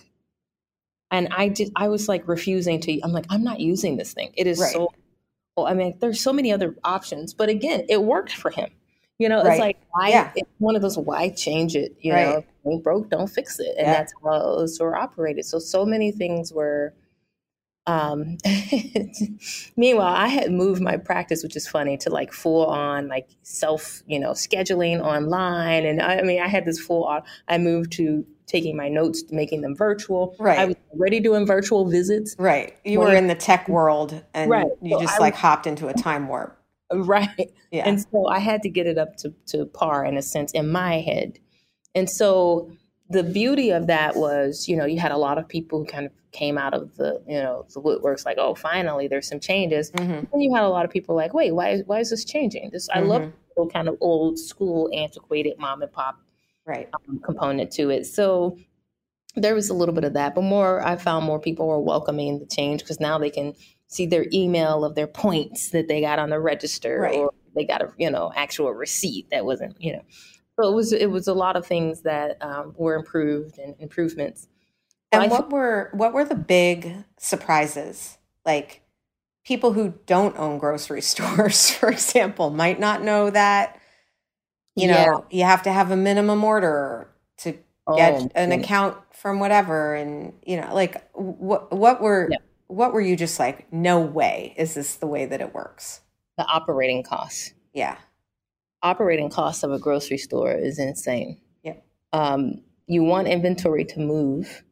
[1.11, 1.73] and I did.
[1.77, 3.01] I was like refusing to.
[3.03, 4.33] I'm like, I'm not using this thing.
[4.35, 4.73] It is Right.
[4.73, 4.93] so.
[5.57, 8.71] Well, I mean, there's so many other options, but again, it worked for him.
[9.19, 9.53] You know, Right.
[9.53, 10.09] it's like why?
[10.09, 10.33] Yeah.
[10.37, 11.97] It's one of those why change it?
[12.01, 12.25] You Right.
[12.29, 13.93] know, if it ain't broke, don't fix it, and Yeah.
[13.93, 15.45] that's how the store operated.
[15.45, 16.95] So so many things were.
[17.87, 18.39] Um,
[19.77, 24.03] meanwhile, I had moved my practice, which is funny, to like full on like self,
[24.07, 27.23] you know, scheduling online, and I, I mean, I had this full on.
[27.49, 30.37] I moved to taking my notes, making them virtual.
[30.39, 30.59] Right.
[30.59, 32.37] I was already doing virtual visits.
[32.39, 32.77] Right.
[32.85, 34.67] You were in the tech world and Right.
[34.81, 36.57] you So just I like hopped into a time warp.
[36.95, 37.51] Right.
[37.73, 37.89] Yeah.
[37.89, 40.71] And so I had to get it up to, to par in a sense in
[40.71, 41.41] my head.
[41.97, 42.71] And so
[43.09, 46.07] the beauty of that was, you know, you had a lot of people who kind
[46.07, 49.91] of came out of the, you know, the woodworks like, oh, finally there's some changes.
[49.93, 50.27] Mhm.
[50.33, 52.71] And you had a lot of people like, wait, why is, why is this changing?
[52.73, 53.33] This I love Mhm.
[53.57, 56.17] the kind of old school, antiquated mom and pop
[56.67, 56.89] Right.
[57.09, 58.07] um, component to it.
[58.07, 58.59] So
[59.37, 62.39] there was a little bit of that, but more I found more people were welcoming
[62.41, 63.55] the change because now they can
[63.87, 67.15] see their email of their points that they got on the register Right.
[67.15, 70.03] or they got a you know actual receipt that wasn't you know.
[70.59, 74.49] So it was it was a lot of things that um, were improved and improvements.
[75.13, 78.19] And I what were what were the big surprises?
[78.45, 78.83] Like
[79.45, 83.81] people who don't own grocery stores, for example, might not know that
[84.77, 85.19] you know Yeah.
[85.31, 87.53] you have to have a minimum order to
[87.95, 88.61] get Oh, an man.
[88.61, 92.39] account from whatever, and you know, like what what were Yeah.
[92.69, 93.73] what were you just like?
[93.73, 96.01] No way is this the way that it works?
[96.39, 97.53] the operating costs.
[97.73, 97.97] Yeah,
[98.83, 101.41] Operating costs of a grocery store is insane.
[101.63, 101.85] Yep.
[102.13, 104.63] Um, you want inventory to move.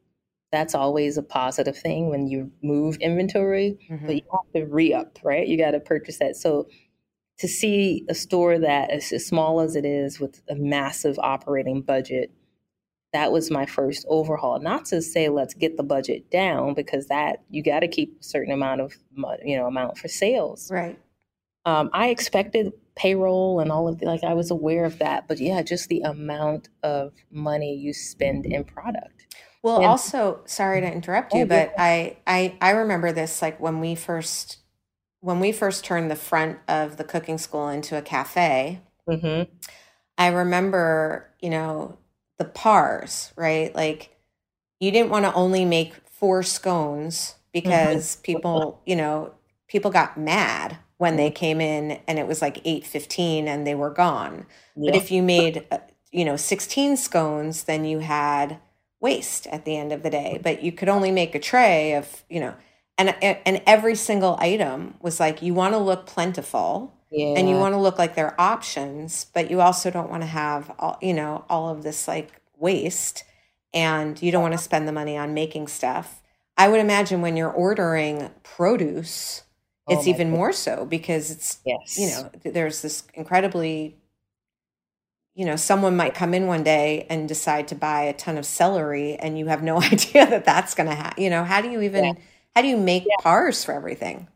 [0.51, 3.77] That's always a positive thing when you move inventory.
[3.89, 4.05] Mhm.
[4.05, 5.45] but you have to re up, right?
[5.47, 6.35] You got to purchase that.
[6.37, 6.67] So
[7.39, 11.81] to see a store that is as small as it is with a massive operating
[11.81, 12.31] budget,
[13.11, 14.59] that was my first overhaul.
[14.59, 18.23] Not to say let's get the budget down because that you got to keep a
[18.23, 18.93] certain amount of
[19.43, 20.71] you know amount for sales.
[20.71, 20.97] right.
[21.65, 25.39] Um, I expected payroll and all of the like I was aware of that, but
[25.39, 29.35] yeah, just the amount of money you spend in product.
[29.63, 31.65] Well, And- also, sorry to interrupt Oh, you, yeah.
[31.67, 34.57] but I, I I remember this like when we first
[35.21, 38.81] when we first turned the front of the cooking school into a cafe.
[39.07, 39.43] hmm
[40.17, 41.97] I remember, you know,
[42.37, 43.73] the pars, right?
[43.75, 44.15] Like
[44.79, 49.33] you didn't want to only make four scones because people, you know,
[49.67, 53.89] people got mad when they came in and it was like 8:15 and they were
[53.89, 54.45] gone.
[54.75, 55.79] But if you made, uh,
[56.11, 58.59] you know, 16 scones, then you had
[58.99, 60.39] waste at the end of the day.
[60.41, 62.55] But you could only make a tray of, you know,
[62.97, 67.33] and and every single item was like you want to look plentiful yeah.
[67.37, 70.27] and you want to look like there are options, but you also don't want to
[70.27, 73.23] have all, you know, all of this like waste
[73.73, 76.21] and you don't want to spend the money on making stuff.
[76.57, 79.43] I would imagine when you're ordering produce,
[79.87, 83.97] Oh it's even more so because it's yes, you know, there's this incredibly,
[85.35, 88.45] you know, someone might come in one day and decide to buy a ton of
[88.45, 91.21] celery, and you have no idea that that's going to happen.
[91.21, 92.13] You know, how do you even, Yeah.
[92.55, 93.21] How do you make yeah.
[93.21, 94.29] pars for everything?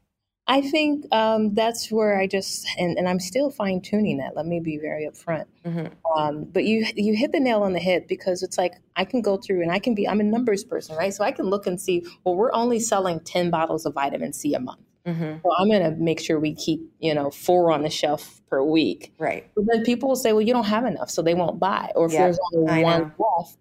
[0.46, 4.36] I think um, that's where I just and, and I'm still fine tuning that.
[4.36, 5.46] Let me be very upfront.
[5.64, 6.18] Mm-hmm.
[6.18, 9.22] Um, but you you hit the nail on the head because it's like I can
[9.22, 11.14] go through and I can be I'm a numbers person, right?
[11.14, 12.04] So I can look and see.
[12.24, 14.82] Well, we're only selling ten bottles of vitamin C a month.
[15.06, 15.38] Mm-hmm.
[15.44, 18.64] So I'm going to make sure we keep you know four on the shelf per
[18.64, 19.14] week.
[19.18, 19.50] Right.
[19.56, 21.92] But then people will say, well, you don't have enough, so they won't buy.
[21.96, 22.22] Or if yep.
[22.22, 23.58] there's only one left,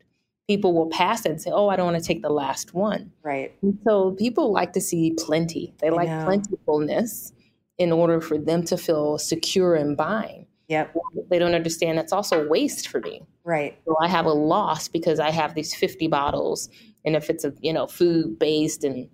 [0.48, 3.12] people will pass it and say, "Oh, I don't want to take the last one."
[3.22, 3.54] Right.
[3.62, 5.74] And so people like to see plenty.
[5.78, 6.24] They I like know.
[6.24, 7.32] plentifulness
[7.78, 10.46] in order for them to feel secure in buying.
[10.68, 10.94] Yep.
[11.30, 13.22] They don't understand that's also waste for me.
[13.44, 13.78] Right.
[13.86, 16.68] So I have a loss because I have these 50 bottles
[17.04, 19.08] and if it's a, you know, food based and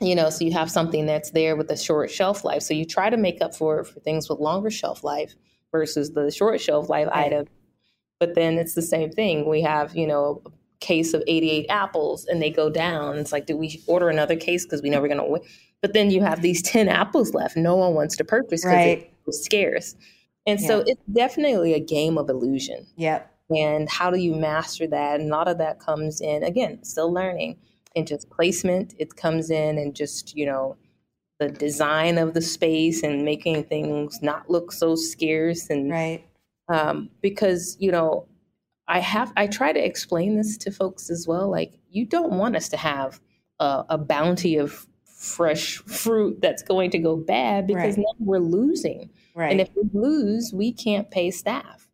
[0.00, 2.62] you know, so you have something that's there with a short shelf life.
[2.62, 5.34] So you try to make up for for things with longer shelf life
[5.72, 7.26] versus the short shelf life right.
[7.26, 7.46] item.
[8.20, 9.48] But then it's the same thing.
[9.48, 13.18] We have, you know, a case of 88 apples and they go down.
[13.18, 15.42] It's like, do we order another case because we know we're going to win?
[15.80, 17.56] But then you have these 10 apples left.
[17.56, 19.12] No one wants to purchase because right.
[19.26, 19.94] it's scarce.
[20.46, 20.66] And yeah.
[20.66, 22.86] so it's definitely a game of illusion.
[22.96, 23.34] Yep.
[23.50, 25.20] And how do you master that?
[25.20, 27.58] And a lot of that comes in, again, still learning
[27.98, 28.94] in just placement.
[28.98, 30.76] It comes in and just, you know,
[31.38, 36.24] the design of the space and making things not look so scarce and right.
[36.70, 38.26] Um, because you know
[38.88, 41.50] I have I try to explain this to folks as well.
[41.50, 43.20] Like you don't want us to have
[43.60, 47.98] a, a bounty of fresh fruit that's going to go bad because right.
[47.98, 49.10] now we're losing.
[49.34, 49.50] Right.
[49.52, 51.88] And if we lose, we can't pay staff.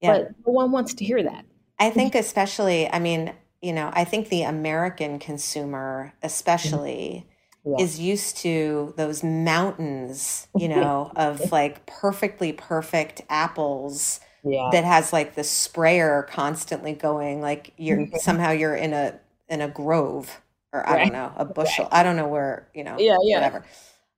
[0.00, 0.12] Yeah.
[0.12, 1.44] But no one wants to hear that.
[1.78, 7.26] I think especially, I mean, you know, I think the American consumer especially
[7.64, 7.76] yeah.
[7.78, 14.70] is used to those mountains, you know, of like perfectly perfect apples yeah.
[14.72, 18.16] that has like the sprayer constantly going like you're mm-hmm.
[18.16, 19.18] somehow you're in a
[19.48, 20.40] in a grove
[20.72, 21.04] or I right.
[21.04, 21.84] don't know, a bushel.
[21.84, 22.00] Right.
[22.00, 23.36] I don't know where, you know, yeah, yeah.
[23.36, 23.64] whatever.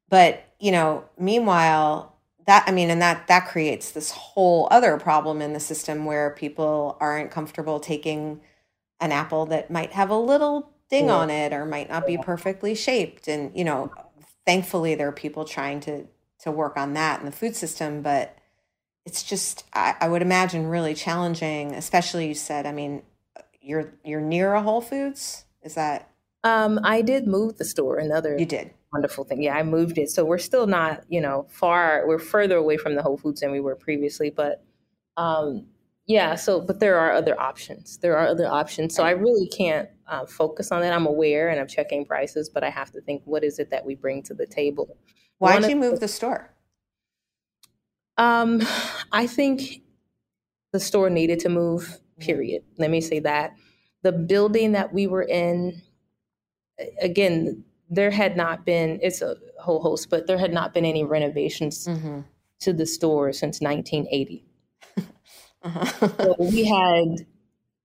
[0.09, 5.41] But, you know, meanwhile, that I mean, and that that creates this whole other problem
[5.41, 8.41] in the system where people aren't comfortable taking
[9.03, 11.15] an apple that might have a little ding yeah.
[11.15, 13.29] on it or might not be perfectly shaped.
[13.29, 13.93] And, you know,
[14.47, 16.07] thankfully there are people trying to
[16.41, 18.37] to work on that in the food system, but
[19.05, 23.03] it's just I, I would imagine really challenging especially you said i mean
[23.61, 25.45] you're you're near a whole foods?
[25.63, 26.11] Is that
[26.45, 28.73] um i did move the store another you did?
[28.93, 29.43] wonderful thing.
[29.43, 30.11] Yeah i moved it.
[30.11, 33.53] So we're still not you know far we're further away from the whole foods than
[33.53, 34.65] we were previously but
[35.17, 35.67] um
[36.07, 39.89] yeah so but there are other options there are other options so i really can't
[40.09, 43.23] uh, focus on that i'm aware and i'm checking prices but i have to think
[43.25, 44.97] what is it that we bring to the table
[45.39, 46.53] why did you move the store
[48.17, 48.63] um,
[49.11, 49.83] I think
[50.73, 52.63] the store needed to move, period.
[52.79, 53.53] Let me say that.
[54.03, 55.83] The building that we were in,
[57.01, 61.05] again, there had not been, it's a whole host, but there had not been any
[61.05, 62.21] renovations mm-hmm.
[62.61, 64.45] to the store since 1980.
[65.65, 66.09] Uh-huh.
[66.19, 67.27] so we had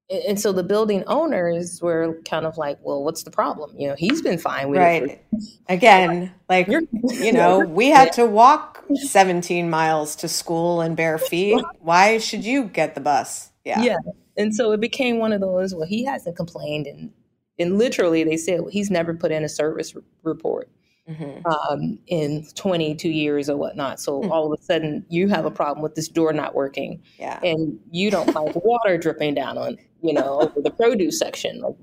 [0.10, 3.76] and so the building owners were kind of like, well, what's the problem?
[3.78, 5.04] You know, he's been fine with right.
[5.04, 5.26] it.
[5.34, 5.44] Right.
[5.68, 11.62] Again, like, you know, we had to walk 17 miles to school in bare feet.
[11.80, 13.52] Why should you get the bus?
[13.66, 13.82] Yeah.
[13.82, 13.98] Yeah.
[14.38, 16.88] And so it became one of those, well, he hasn't complained.
[16.88, 17.12] And,
[17.60, 20.70] and literally they said, well, he's never put in a service report.
[21.08, 21.48] Mm-hmm.
[21.48, 24.02] Um, in 22 years or whatnot.
[24.02, 24.30] So mm-hmm.
[24.30, 27.40] all of a sudden, you have a problem with this door not working, yeah.
[27.42, 31.62] and you don't like water dripping down on you know, over the produce section.
[31.62, 31.76] Like,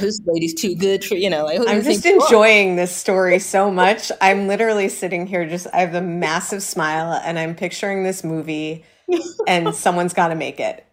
[0.00, 1.44] this lady's too good for you know.
[1.44, 4.10] Like, I'm just enjoying this story so much.
[4.20, 8.84] I'm literally sitting here, just I have a massive smile, and I'm picturing this movie,
[9.46, 10.84] and someone's got to make it.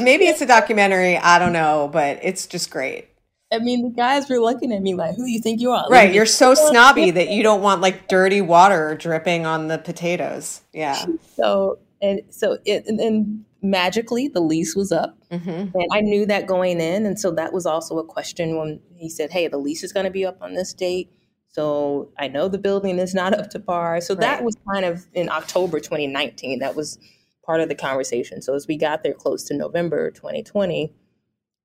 [0.00, 1.16] Maybe it's a documentary.
[1.16, 3.08] I don't know, but it's just great.
[3.52, 5.86] I mean, the guys were looking at me like, "Who do you think you are?"
[5.88, 10.62] Right, you're so snobby that you don't want like dirty water dripping on the potatoes.
[10.72, 11.04] Yeah.
[11.36, 15.48] So and so it and, and magically the lease was up mm-hmm.
[15.48, 19.08] and i knew that going in and so that was also a question when he
[19.08, 21.10] said hey the lease is going to be up on this date
[21.48, 24.20] so i know the building is not up to par so right.
[24.20, 26.98] that was kind of in october 2019 that was
[27.44, 30.92] part of the conversation so as we got there close to november 2020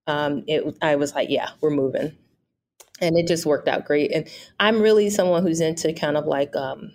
[0.08, 2.16] um, it, i was like yeah we're moving
[3.00, 4.28] and it just worked out great and
[4.60, 6.92] i'm really someone who's into kind of like um,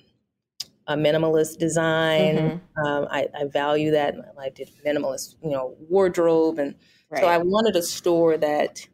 [0.86, 2.36] a minimalist design.
[2.36, 2.86] Mm-hmm.
[2.86, 4.14] Um, I, I, value that.
[4.38, 6.74] I did minimalist, you know, wardrobe, and
[7.10, 7.20] right.
[7.20, 8.86] so I wanted a store that.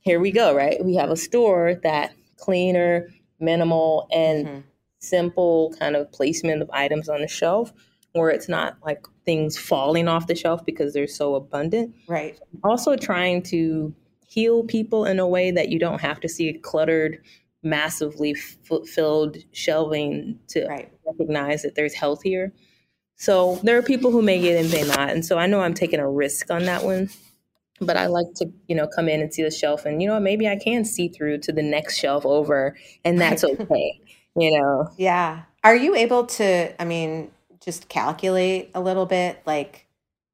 [0.00, 0.54] Here we go.
[0.54, 3.08] Right, we have a store that cleaner,
[3.40, 4.60] minimal, and mm-hmm.
[5.00, 7.72] simple kind of placement of items on the shelf,
[8.12, 11.94] where it's not like things falling off the shelf because they're so abundant.
[12.08, 12.38] Right.
[12.64, 13.94] Also, trying to
[14.26, 17.18] heal people in a way that you don't have to see a cluttered
[17.62, 20.88] massively f- filled shelving to Right.
[21.06, 22.52] recognize that there's health here.
[23.16, 25.74] So there are people who may get and may not, and so I know I'm
[25.74, 27.08] taking a risk on that one.
[27.78, 30.18] But I like to, you know, come in and see the shelf, and you know,
[30.18, 34.00] maybe I can see through to the next shelf over, and that's okay.
[34.36, 35.42] you know, Yeah.
[35.64, 37.30] Are you able to, I mean,
[37.66, 39.86] just calculate a little bit like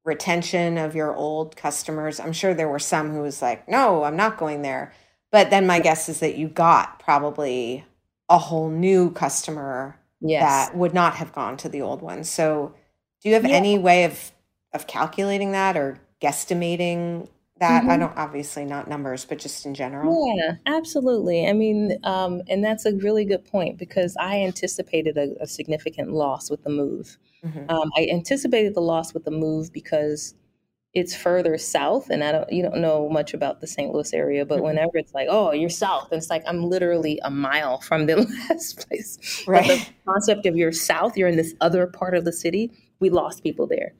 [0.05, 2.19] retention of your old customers?
[2.21, 4.93] I'm sure there were some who was like, no, I'm not going there.
[5.31, 7.83] But then my guess is that you got probably
[8.29, 10.69] a whole new customer yes.
[10.69, 12.23] that would not have gone to the old one.
[12.23, 12.73] So
[13.21, 13.55] do you have Yeah.
[13.55, 14.31] any way of
[14.73, 17.27] of calculating that or guesstimating
[17.63, 17.89] that?
[17.89, 17.99] I Mhm.
[17.99, 20.25] don't obviously not numbers, but just in general.
[20.37, 21.47] Yeah, absolutely.
[21.47, 26.11] I mean, um, and that's a really good point because I anticipated a, a significant
[26.11, 27.17] loss with the move.
[27.43, 27.69] Mhm.
[27.69, 30.35] Um, I anticipated the loss with the move because
[30.93, 33.91] it's further south, and I don't, you don't know much about the St.
[33.91, 34.63] Louis area, but Mhm.
[34.63, 38.15] whenever it's like, oh, you're south, and it's like I'm literally a mile from the
[38.49, 39.17] last place.
[39.45, 39.67] But Right.
[39.67, 42.71] the concept of you're south, you're in this other part of the city.
[42.99, 43.93] We lost people there.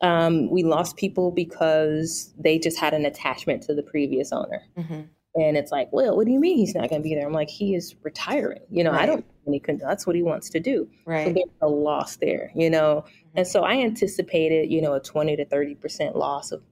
[0.00, 4.62] Um, we lost people because they just had an attachment to the previous owner.
[4.78, 5.08] Mhm.
[5.36, 7.26] And it's like, well, what do you mean he's not going to be there?
[7.26, 8.62] I'm like, he is retiring.
[8.68, 9.24] You know, I don't.
[9.46, 9.78] And he can.
[9.78, 10.88] That's what he wants to do.
[11.04, 11.34] So Right.
[11.34, 12.50] there's a loss there.
[12.54, 13.04] You know,
[13.36, 16.62] and so I anticipated, you know, a 20 to 30 percent loss of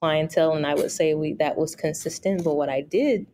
[0.00, 2.42] clientele, and I would say we that was consistent.
[2.42, 3.26] But what I did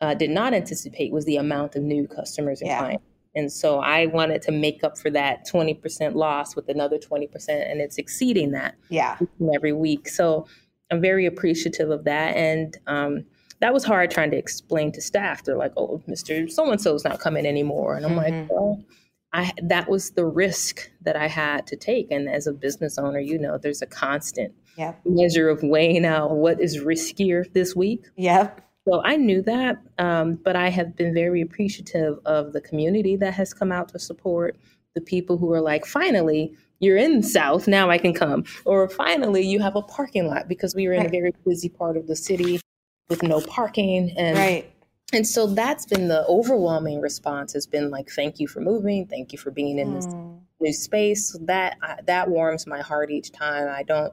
[0.00, 2.78] uh, did not anticipate was the amount of new customers and Yeah.
[2.78, 3.04] clients.
[3.34, 7.80] And so I wanted to make up for that 20% loss with another 20%, and
[7.80, 9.18] it's exceeding that Yeah.
[9.54, 10.08] every week.
[10.08, 10.46] So
[10.90, 12.36] I'm very appreciative of that.
[12.36, 13.24] And um,
[13.60, 15.42] that was hard trying to explain to staff.
[15.44, 16.50] They're like, oh, Mr.
[16.50, 17.96] So and so's not coming anymore.
[17.96, 18.16] And I'm Mhm.
[18.16, 18.84] like, well,
[19.32, 22.12] I, that was the risk that I had to take.
[22.12, 25.00] And as a business owner, you know, there's a constant Yep.
[25.04, 28.04] measure of weighing out what is riskier this week.
[28.16, 28.60] Yep.
[28.86, 33.32] So I knew that, um, but I have been very appreciative of the community that
[33.34, 34.56] has come out to support
[34.94, 38.44] the people who are like, finally, you're in South, now I can come.
[38.66, 41.96] Or finally, you have a parking lot because we were in a very busy part
[41.96, 42.60] of the city
[43.08, 44.12] with no parking.
[44.18, 44.70] And, Right.
[45.14, 49.06] and so that's been the overwhelming response has been like, thank you for moving.
[49.06, 50.40] Thank you for being in this Mm.
[50.60, 51.36] new space.
[51.40, 53.66] That, I, that warms my heart each time.
[53.68, 54.12] I don't,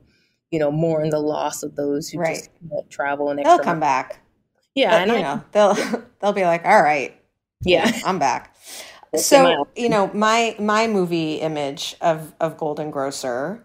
[0.49, 2.35] you know, mourn the loss of those who Right.
[2.35, 2.49] just
[2.89, 4.21] travel an They'll come back.
[4.75, 7.15] Yeah, But, and you I, know, they'll they'll be like, all right,
[7.63, 7.91] yeah.
[8.05, 8.55] I'm back.
[9.13, 13.63] Let's get my- So you know, my my movie image of of Golden Grocer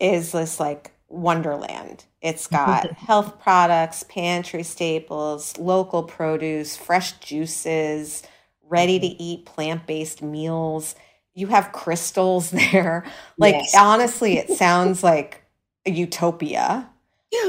[0.00, 2.04] is this like wonderland.
[2.22, 8.22] It's got health products, pantry staples, local produce, fresh juices,
[8.62, 10.94] ready to eat plant based meals.
[11.34, 13.04] You have crystals there.
[13.38, 13.74] Like Yes.
[13.78, 15.44] honestly, it sounds like
[15.84, 16.88] a utopia.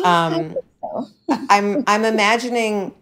[0.04, 0.56] Um,
[1.50, 2.94] I'm I'm imagining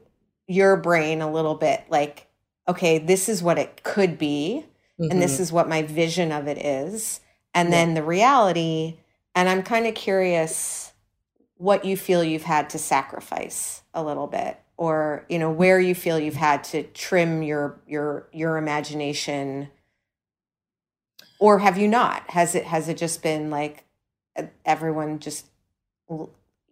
[0.47, 2.27] your brain a little bit like,
[2.67, 4.65] okay, this is what it could be,
[4.99, 5.41] and this mhm.
[5.41, 7.21] is what my vision of it is,
[7.53, 7.71] and Yeah.
[7.71, 8.97] then the reality.
[9.35, 10.93] And I'm kind of curious
[11.57, 15.95] what you feel you've had to sacrifice a little bit, or you know where you
[15.95, 19.69] feel you've had to trim your your your imagination,
[21.39, 22.29] or have you not?
[22.31, 23.83] Has it has it just been like
[24.65, 25.47] everyone just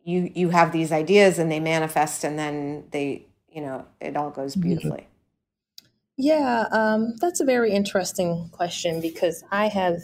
[0.04, 4.30] you you have these ideas and they manifest and then they you know it all
[4.32, 4.62] goes Mhm.
[4.62, 5.08] beautifully
[6.16, 10.00] yeah, um, that's a very interesting question because I have.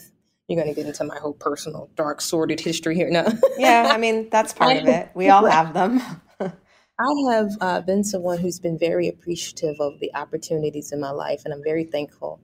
[0.47, 3.27] You're going to get into my whole personal dark sordid history here now.
[3.59, 6.01] yeah i mean that's part of it we all have them
[6.41, 11.43] I have uh, been someone who's been very appreciative of the opportunities in my life,
[11.45, 12.41] and I'm very thankful.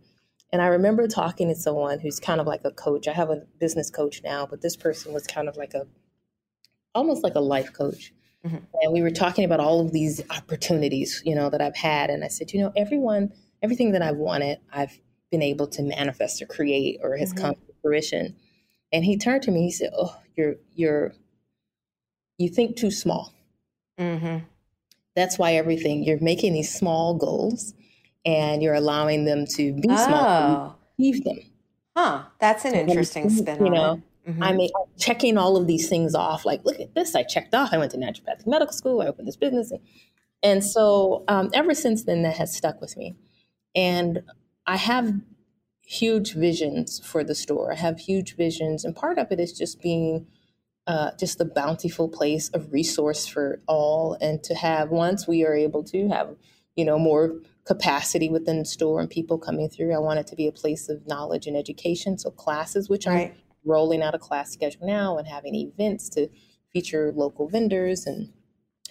[0.53, 3.07] And I remember talking to someone who's kind of like a coach.
[3.09, 5.85] I have a business coach now, but this person was kind of like a,
[6.95, 8.13] almost like a life coach.
[8.45, 8.61] Mhm.
[8.81, 12.09] And we were talking about all of these opportunities, you know, that I've had.
[12.09, 13.31] And I said, you know, everyone,
[13.61, 14.97] everything that I've wanted, I've
[15.31, 17.41] been able to manifest or create or has Mhm.
[17.41, 18.35] come to fruition.
[18.91, 21.13] And he turned to me, he said, oh, you're, you're,
[22.37, 23.33] you think too small
[23.97, 24.39] hmm
[25.15, 27.73] that's why everything you're making these small goals
[28.25, 31.37] and you're allowing them to be small and oh achieve them
[31.95, 34.37] huh that's an So, interesting spin you know, Mhm.
[34.41, 37.53] i mean I'm checking all of these things off like look at this i checked
[37.53, 39.71] off i went to naturopathic medical school i opened this business
[40.43, 43.15] and, so um, ever since then that has stuck with me.
[43.75, 44.21] And
[44.67, 45.13] i have
[45.87, 47.71] huge visions for the store.
[47.71, 50.25] I have huge visions and part of it is just being
[50.87, 55.55] uh, just a bountiful place of resource for all and to have once we are
[55.55, 56.35] able to have
[56.75, 60.35] you know more capacity within the store and people coming through i want it to
[60.35, 62.17] be a place of knowledge and education.
[62.17, 63.35] So classes which i'm right
[63.65, 66.29] rolling out a class schedule now and having events to
[66.71, 68.31] feature local vendors and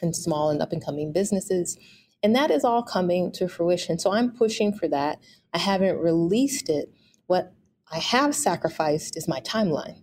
[0.03, 1.79] and small and up and coming businesses
[2.23, 3.99] And that is all coming to fruition.
[3.99, 5.19] So I'm pushing for that.
[5.53, 6.93] I haven't released it.
[7.27, 7.53] What
[7.93, 10.03] I have sacrificed is my timeline.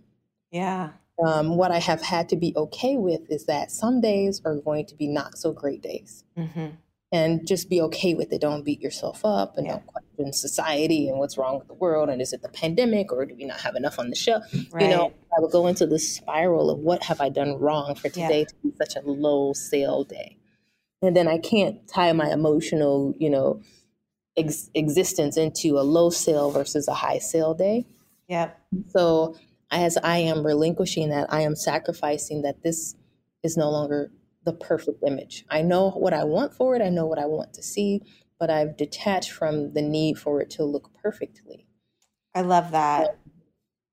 [0.52, 0.90] Yeah.
[1.24, 4.86] Um, what I have had to be okay with is that some days are going
[4.86, 6.24] to be not so great days.
[6.38, 6.68] Mm-hmm.
[7.12, 8.40] And just be okay with it.
[8.40, 9.72] Don't beat yourself up and Yeah.
[9.74, 12.08] don't question society and what's wrong with the world.
[12.08, 14.44] And is it the pandemic or do we not have enough on the shelf?
[14.72, 14.84] Right.
[14.84, 18.08] You know, I would go into this spiral of what have I done wrong for
[18.08, 18.28] Yeah.
[18.28, 20.38] today to be such a low sale day.
[21.02, 23.60] And then I can't tie my emotional, you know,
[24.36, 27.84] ex- existence into a low sale versus a high sale day.
[28.26, 28.52] Yeah.
[28.88, 29.34] So
[29.70, 32.94] as I am relinquishing that, I am sacrificing that this
[33.42, 34.10] is no longer
[34.44, 35.44] the perfect image.
[35.50, 38.02] I know what I want for it, I know what I want to see,
[38.38, 41.66] but I've detached from the need for it to look perfectly.
[42.34, 43.18] I love that.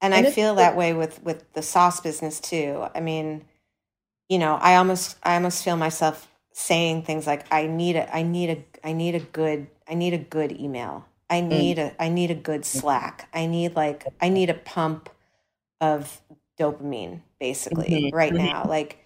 [0.02, 2.88] And, And I feel that way with with the sauce business too.
[2.96, 3.46] I mean,
[4.30, 8.24] you know, I almost I almost feel myself saying things like I need a I
[8.24, 11.06] need a I need a good I need a good email.
[11.30, 13.30] I need a I need a good Slack.
[13.34, 15.10] I need like I need a pump
[15.82, 16.22] of
[16.60, 18.38] dopamine basically Mhm, right mhm.
[18.38, 18.68] now.
[18.68, 19.00] Like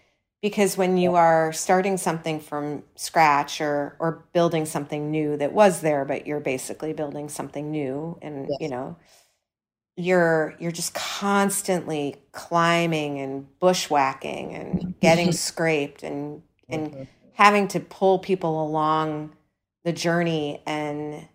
[0.43, 5.81] because when you are starting something from scratch or or building something new that was
[5.81, 8.59] there but you're basically building something new and Yes.
[8.59, 8.97] you know
[9.95, 16.41] you're you're just constantly climbing and bushwhacking and getting scraped and
[16.71, 17.07] and Mhm.
[17.33, 19.35] having to pull people along
[19.83, 21.27] the journey and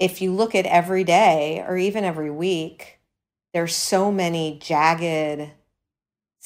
[0.00, 3.00] if you look at every day or even every week
[3.54, 5.50] there's so many jagged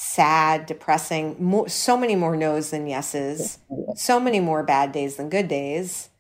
[0.03, 3.59] sad depressing more, so many more no's than yeses
[3.95, 6.11] so many more bad days than good days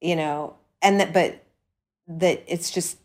[0.00, 1.42] you know and that but
[2.08, 2.98] that it's just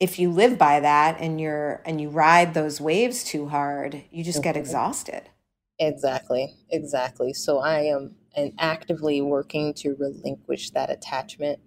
[0.00, 4.24] if you live by that and you're and you ride those waves too hard you
[4.24, 4.60] just get Mhm.
[4.60, 5.30] exhausted
[5.78, 7.32] Exactly, exactly.
[7.32, 11.60] So I am and actively working to relinquish that attachment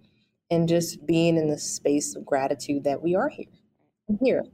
[0.50, 3.46] and just being in the space of gratitude that we are here.
[4.08, 4.44] I'm here.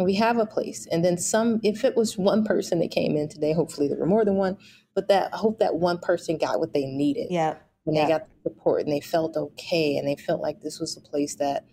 [0.00, 0.86] And we have a place.
[0.90, 4.06] And then some if it was one person that came in today, hopefully there were
[4.06, 4.56] more than one,
[4.94, 7.26] but that I hope that one person got what they needed.
[7.30, 8.04] yeah And Yeah.
[8.06, 11.02] they got the support and they felt okay and they felt like this was a
[11.02, 11.66] place that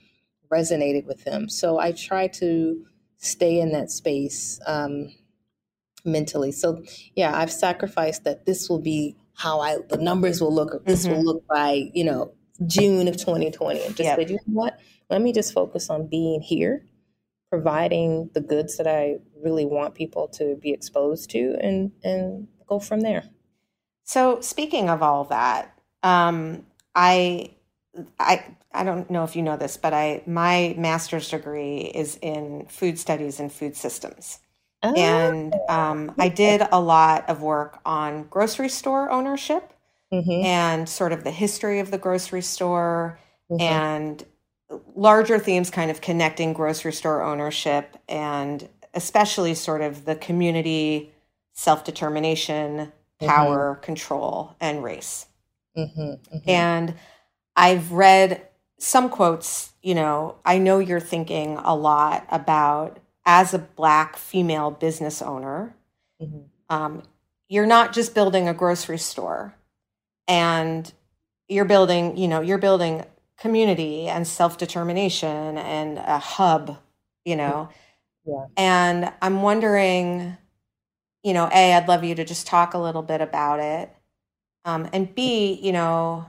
[0.52, 1.48] resonated with them.
[1.48, 5.14] So I try to stay in that space um,
[6.04, 6.52] mentally.
[6.52, 6.84] So
[7.16, 10.84] yeah, I've sacrificed that this will be how I the numbers will look.
[10.86, 11.26] This will Mhm.
[11.26, 12.34] look by you know
[12.66, 13.86] June of 2020.
[13.86, 14.16] And just Yep.
[14.18, 14.80] said, you know what?
[15.10, 16.86] Let me just focus on being here,
[17.50, 22.80] providing the goods that I really want people to be exposed to, and and go
[22.80, 23.24] from there.
[24.04, 25.74] So speaking of all that,
[26.04, 27.52] um, I,
[28.20, 32.66] I, I don't know if you know this, but I my master's degree is in
[32.70, 34.40] food studies and food systems,
[34.96, 39.74] and um, I did a lot of work on grocery store ownership
[40.12, 43.20] Mhm, and sort of the history of the grocery store
[43.52, 43.62] mhm.
[43.62, 44.26] and
[44.96, 51.12] larger themes kind of connecting grocery store ownership and especially sort of the community
[51.54, 52.92] self-determination
[53.22, 55.28] power control and race
[55.78, 56.42] Mhm, mhm.
[56.48, 56.96] and
[57.56, 58.48] i've read
[58.80, 64.72] some quotes you know i know you're thinking a lot about as a black female
[64.72, 65.76] business owner
[66.22, 66.46] Mhm.
[66.70, 67.04] um,
[67.48, 69.56] you're not just building a grocery store
[70.28, 70.92] and
[71.48, 73.04] you're building you know you're building
[73.38, 76.78] community and self-determination and a hub
[77.26, 77.70] you know
[78.26, 78.46] Yeah.
[78.58, 80.38] and i'm wondering
[81.24, 83.96] you know a i'd love you to just talk a little bit about it
[84.66, 86.26] um, and b you know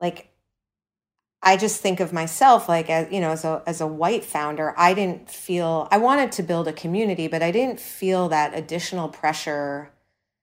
[0.00, 0.30] like
[1.42, 4.74] i just think of myself like as you know as a as a white founder
[4.76, 9.08] i didn't feel i wanted to build a community but i didn't feel that additional
[9.08, 9.90] pressure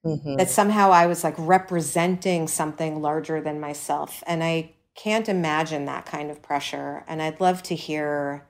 [0.04, 0.36] Mhm.
[0.38, 4.22] that somehow I was like representing something larger than myself.
[4.26, 7.04] And I can't imagine that kind of pressure.
[7.06, 8.46] And I'd love to hear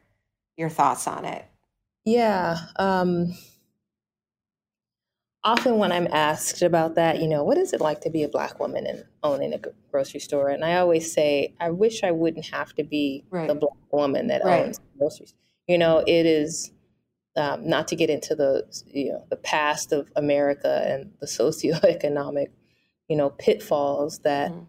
[0.56, 1.44] your thoughts on it.
[2.04, 2.56] Yeah.
[2.76, 3.34] Um,
[5.44, 8.28] often when I'm asked about that, you know, what is it like to be a
[8.28, 10.48] black woman and owning a grocery store?
[10.48, 13.48] And I always say, I wish I wouldn't have to be Right.
[13.48, 14.66] the black woman that Right.
[14.66, 15.34] owns groceries.
[15.66, 16.72] You know, it is
[17.36, 22.48] um, not to get into the you know the past of America and the socioeconomic,
[23.08, 24.66] you know, pitfalls that Mhm.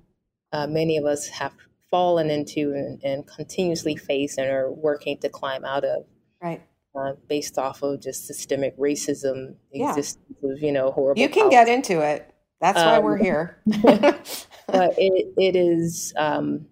[0.53, 1.51] Uh, many of us have
[1.91, 6.05] fallen into and, and continuously face and are working to climb out of
[6.41, 6.61] Right.
[6.95, 9.89] uh, based off of just systemic racism, Yeah.
[9.89, 11.21] existence of you know horrible.
[11.21, 12.33] You can get into it.
[12.61, 13.57] That's why Um, we're here.
[13.81, 16.67] but it it is um,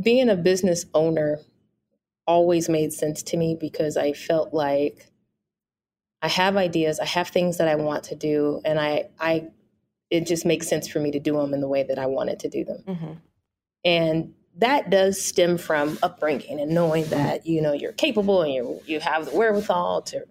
[0.00, 1.40] being a business owner
[2.26, 5.06] always made sense to me because I felt like
[6.20, 9.48] I have ideas, I have things that I want to do, and I I
[10.10, 12.40] it just makes sense for me to do them in the way that I wanted
[12.40, 12.84] to do them.
[12.86, 13.12] Mm-hmm.
[13.84, 18.80] And that does stem from upbringing and knowing that you know you're capable and you
[18.86, 20.24] you have the wherewithal to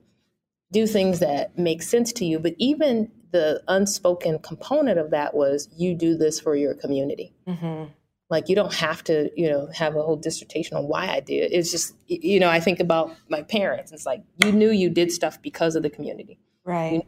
[0.72, 2.40] do things that make sense to you.
[2.40, 7.34] But even the unspoken component of that was you do this for your community.
[7.48, 7.92] Mm-hmm.
[8.30, 11.52] Like you don't have to, you know, have a whole dissertation on why I did.
[11.52, 11.54] It.
[11.54, 13.94] It's just, you know, I think about my parents.
[13.94, 17.04] It's like you knew you did stuff because of the community, right?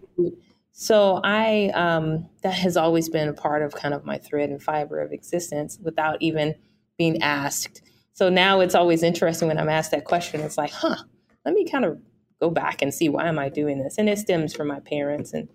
[0.71, 4.61] So I, um, that has always been a part of kind of my thread and
[4.61, 6.55] fiber of existence, without even
[6.97, 7.81] being asked.
[8.13, 10.41] So now it's always interesting when I'm asked that question.
[10.41, 10.97] It's like, huh,
[11.45, 11.99] let me kind of
[12.39, 15.33] go back and see why am I doing this, and it stems from my parents
[15.33, 15.49] and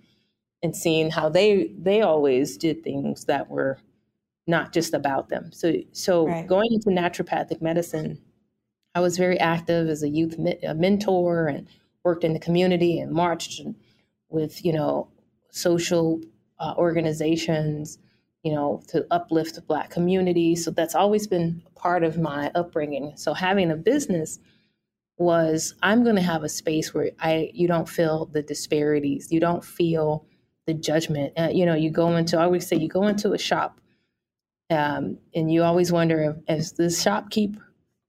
[0.62, 3.78] and seeing how they they always did things that were
[4.46, 5.52] not just about them.
[5.52, 6.46] So so right.
[6.46, 8.18] going into naturopathic medicine,
[8.94, 11.68] I was very active as a youth a mentor and
[12.02, 13.60] worked in the community and marched
[14.34, 15.08] with you know
[15.50, 16.20] social
[16.60, 17.98] uh, organizations
[18.42, 23.12] you know to uplift the black community so that's always been part of my upbringing
[23.16, 24.38] so having a business
[25.16, 29.40] was i'm going to have a space where i you don't feel the disparities you
[29.40, 30.26] don't feel
[30.66, 31.32] the judgment.
[31.38, 33.80] Uh, you know, you go into, I always say, you go into a shop
[34.70, 37.58] um, and you always wonder if, is this shopkeep,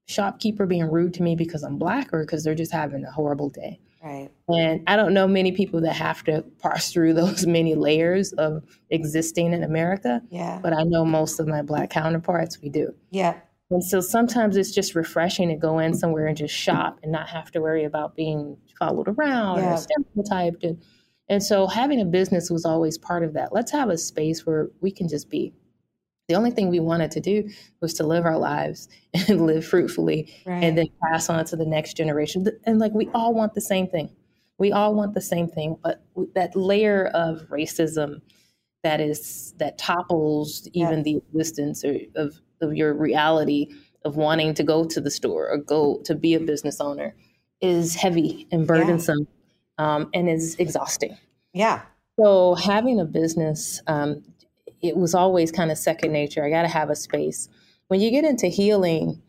[0.06, 3.50] shopkeeper being rude to me because I'm black or because they're just having a horrible
[3.50, 3.80] day.
[4.06, 4.30] Right.
[4.48, 8.62] And I don't know many people that have to parse through those many layers of
[8.90, 10.22] existing in America.
[10.30, 10.60] Yeah.
[10.62, 12.94] But I know most of my black counterparts, we do.
[13.10, 13.34] Yeah.
[13.70, 17.28] And so sometimes it's just refreshing to go in somewhere and just shop and not
[17.28, 19.74] have to worry about being followed around yeah.
[19.74, 20.62] or stereotyped.
[20.62, 20.80] And
[21.28, 23.52] and so having a business was always part of that.
[23.52, 25.52] Let's have a space where we can just be.
[26.28, 27.48] The only thing we wanted to do
[27.80, 28.88] was to live our lives
[29.28, 30.62] and live fruitfully right.
[30.62, 32.46] and then pass on to the next generation.
[32.64, 34.10] And like we all want the same thing.
[34.58, 36.02] We all want the same thing, but
[36.34, 38.22] that layer of racism
[38.82, 43.68] that is that topples even the existence of, of your reality
[44.04, 47.14] of wanting to go to the store or go to be a business owner
[47.60, 49.26] is heavy and burdensome
[49.78, 51.16] um, and is exhausting.
[51.52, 51.82] Yeah.
[52.18, 54.22] So having a business, um,
[54.88, 56.44] it was always kind of second nature.
[56.44, 57.48] I got to have a space.
[57.88, 59.22] When you get into healing,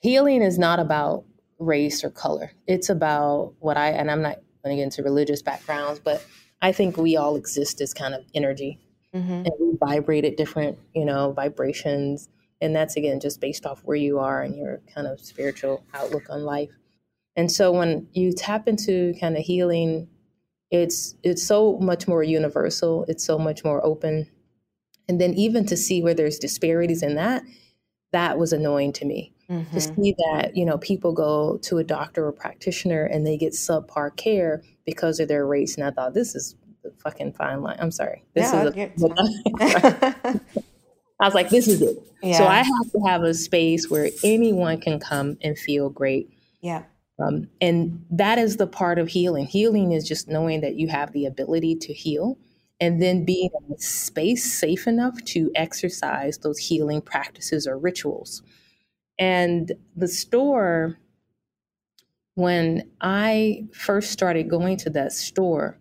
[0.00, 1.24] healing is not about
[1.58, 2.52] race or color.
[2.66, 6.24] It's about what I, and I'm not going to get into religious backgrounds, but
[6.62, 8.78] I think we all exist as kind of energy
[9.14, 9.30] mm-hmm.
[9.30, 12.28] and we vibrate at different, you know, vibrations.
[12.60, 16.24] And that's again just based off where you are and your kind of spiritual outlook
[16.30, 16.70] on life.
[17.36, 20.08] And so when you tap into kind of healing,
[20.70, 24.28] it's it's so much more universal, it's so much more open.
[25.08, 27.42] And then even to see where there's disparities in that,
[28.12, 29.32] that was annoying to me.
[29.50, 29.74] Mm-hmm.
[29.74, 33.54] To see that, you know, people go to a doctor or practitioner and they get
[33.54, 35.76] subpar care because of their race.
[35.76, 37.78] And I thought this is the fucking fine line.
[37.80, 38.24] I'm sorry.
[38.34, 40.40] This yeah, is a,
[41.20, 41.96] I was like, this is it.
[42.22, 42.36] Yeah.
[42.36, 46.30] So I have to have a space where anyone can come and feel great.
[46.60, 46.82] Yeah.
[47.18, 49.46] Um, and that is the part of healing.
[49.46, 52.38] Healing is just knowing that you have the ability to heal
[52.80, 58.42] and then being in a space safe enough to exercise those healing practices or rituals.
[59.18, 60.98] And the store,
[62.34, 65.78] when I first started going to that store,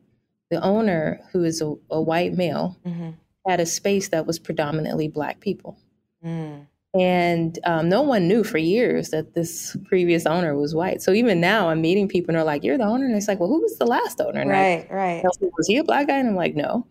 [0.49, 3.11] the owner, who is a, a white male, mm-hmm.
[3.47, 5.77] had a space that was predominantly Black people.
[6.25, 6.65] Mm.
[6.97, 11.01] And um, no one knew for years that this previous owner was white.
[11.01, 13.39] So even now, I'm meeting people and they're like, "You're the owner," and it's like,
[13.39, 15.23] "Well, who was the last owner?" And right, I, right.
[15.23, 16.17] Was he a black guy?
[16.17, 16.87] And I'm like, "No."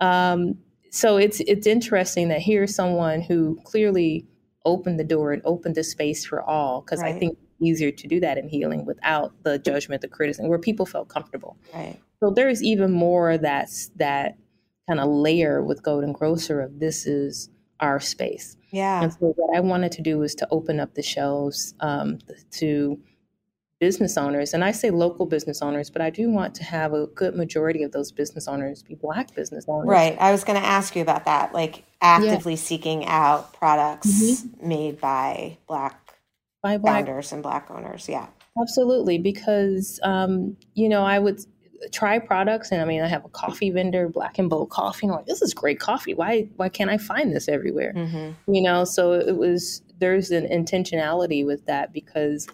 [0.00, 0.58] Um,
[0.90, 4.26] so it's it's interesting that here's someone who clearly
[4.64, 7.14] opened the door and opened the space for all because right.
[7.14, 10.86] I think easier to do that in healing without the judgment, the criticism, where people
[10.86, 11.56] felt comfortable.
[11.74, 11.98] Right.
[12.20, 14.36] So there's even more that's that
[14.88, 18.56] kind of layer with Golden Grocer of this is our space.
[18.70, 19.02] Yeah.
[19.02, 22.18] And so what I wanted to do was to open up the shelves um,
[22.52, 22.98] to
[23.80, 27.06] business owners, and I say local business owners, but I do want to have a
[27.06, 29.88] good majority of those business owners be Black business owners.
[29.88, 30.16] Right.
[30.20, 32.58] I was going to ask you about that, like actively yeah.
[32.58, 34.08] seeking out products
[34.42, 34.68] mm-hmm.
[34.68, 35.96] made by Black
[36.62, 38.08] by Black founders and Black owners.
[38.08, 38.26] Yeah.
[38.60, 41.40] Absolutely, because um, you know I would
[41.92, 45.12] try products and I mean I have a coffee vendor, Black and Bold Coffee, and
[45.12, 46.14] I'm like, this is great coffee.
[46.14, 47.92] Why why can't I find this everywhere?
[47.94, 48.54] Mm-hmm.
[48.54, 52.48] You know, so it was there's an intentionality with that because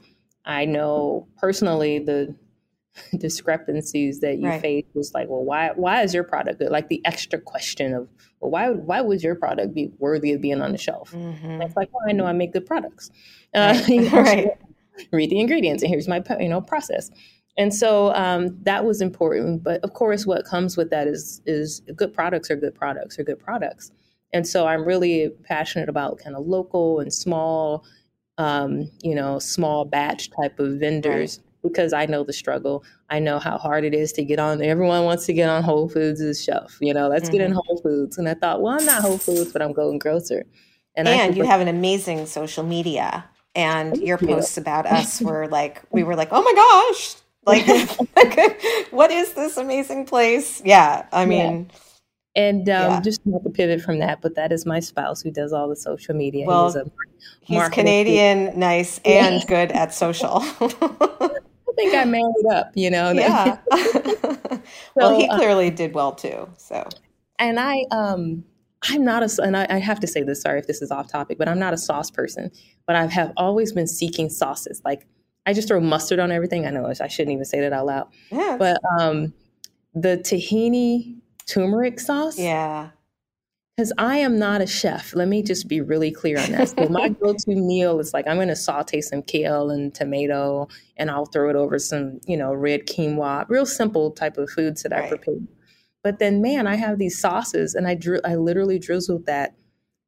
[0.45, 2.35] I know personally the
[3.19, 4.61] discrepancies that you right.
[4.61, 6.71] face was like, well, why why is your product good?
[6.71, 8.09] Like the extra question of,
[8.41, 11.13] well, why why would your product be worthy of being on the shelf?
[11.13, 11.63] Mm-hmm.
[11.63, 13.11] It's like, well, I know I make good products.
[13.55, 13.89] Uh, right.
[13.89, 14.51] you know, right.
[15.13, 17.11] Read the ingredients, and here's my you know process.
[17.59, 19.63] And so um, that was important.
[19.63, 23.25] But of course, what comes with that is is good products are good products are
[23.25, 23.91] good products.
[24.33, 27.85] And so I'm really passionate about kind of local and small,
[28.39, 31.47] um, you know, small batch type of vendors right.
[31.63, 32.85] because I know the struggle.
[33.09, 34.63] I know how hard it is to get on.
[34.63, 36.77] Everyone wants to get on Whole Foods' shelf.
[36.81, 37.39] You know, let's mm-hmm.
[37.39, 37.61] get in mm-hmm.
[37.67, 38.19] Whole Foods.
[38.19, 40.45] And I thought, well, I'm not Whole Foods, but I'm Golden Grocer.
[40.97, 43.25] And, and you have an amazing social media.
[43.55, 47.17] And your posts about us were like, we were like, oh my gosh,
[48.17, 50.61] like, what is this amazing place?
[50.65, 51.71] Yeah, I mean.
[51.71, 51.81] Yeah.
[52.35, 53.01] And um, yeah.
[53.01, 55.77] just not to pivot from that, but that is my spouse who does all the
[55.77, 56.45] social media.
[56.45, 56.83] Well, he's,
[57.41, 60.41] he's Canadian, nice, and good at social.
[60.43, 61.31] I
[61.77, 63.13] think I married up, you know.
[63.13, 63.59] Yeah.
[63.75, 64.61] so,
[64.97, 66.47] well, he uh, clearly uh, did well too.
[66.59, 66.87] So.
[67.39, 68.45] And I, um,
[68.83, 70.43] I'm not a, and I, I, have to say this.
[70.43, 72.51] Sorry if this is off topic, but I'm not a sauce person.
[72.87, 74.83] But I have always been seeking sauces.
[74.85, 75.07] Like
[75.47, 76.67] I just throw mustard on everything.
[76.67, 78.09] I know I shouldn't even say that out loud.
[78.31, 78.57] Yeah.
[78.59, 79.33] But um,
[79.95, 81.17] the tahini
[81.47, 82.39] turmeric sauce.
[82.39, 82.91] Yeah.
[83.77, 85.15] Because I am not a chef.
[85.15, 86.71] Let me just be really clear on that.
[86.71, 91.11] So my go-to meal is like I'm going to saute some kale and tomato, and
[91.11, 93.47] I'll throw it over some, you know, red quinoa.
[93.51, 95.05] Real simple type of foods that right.
[95.05, 95.35] I prepare.
[96.03, 99.55] But then, man, I have these sauces, and I drew, I literally drizzled that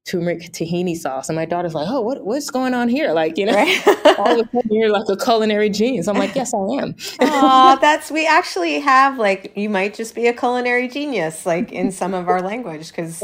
[0.08, 1.28] turmeric tahini sauce.
[1.28, 3.12] And my daughter's like, oh, what, what's going on here?
[3.12, 3.86] Like, you know, right?
[4.18, 6.08] all of a sudden you're like a culinary genius.
[6.08, 6.96] I'm like, yes, I am.
[7.20, 11.92] Oh, that's, we actually have like, you might just be a culinary genius, like in
[11.92, 12.92] some of our language.
[12.92, 13.22] Cause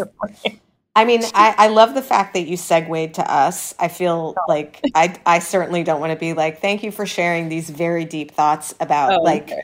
[0.97, 3.74] I mean, I, I love the fact that you segued to us.
[3.80, 7.49] I feel like I, I certainly don't want to be like, thank you for sharing
[7.49, 9.62] these very deep thoughts about oh, like, okay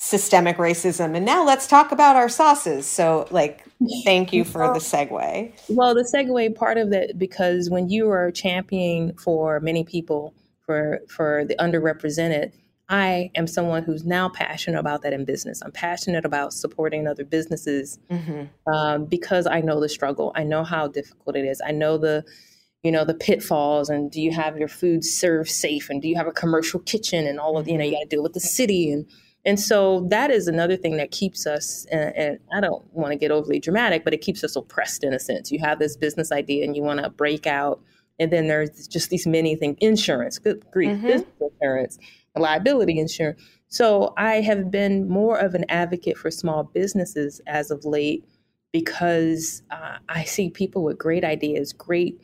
[0.00, 1.16] systemic racism.
[1.16, 2.86] And now let's talk about our sauces.
[2.86, 3.64] So, like,
[4.04, 5.52] thank you for the segue.
[5.68, 11.00] Well, the segue part of that because when you are championing for many people for
[11.08, 12.52] for the underrepresented,
[12.88, 15.60] I am someone who's now passionate about that in business.
[15.62, 18.72] I'm passionate about supporting other businesses mm-hmm.
[18.72, 20.32] um, because I know the struggle.
[20.34, 21.60] I know how difficult it is.
[21.64, 22.24] I know the
[22.82, 26.16] you know the pitfalls and do you have your food served safe and do you
[26.16, 28.40] have a commercial kitchen and all of you know you got to deal with the
[28.40, 29.04] city and
[29.44, 33.16] and so that is another thing that keeps us, and, and I don't want to
[33.16, 35.50] get overly dramatic, but it keeps us oppressed in a sense.
[35.50, 37.80] You have this business idea and you want to break out,
[38.18, 41.06] and then there's just these many things insurance, good grief, mm-hmm.
[41.06, 41.98] business insurance,
[42.36, 43.40] liability insurance.
[43.68, 48.24] So I have been more of an advocate for small businesses as of late
[48.72, 52.20] because uh, I see people with great ideas, great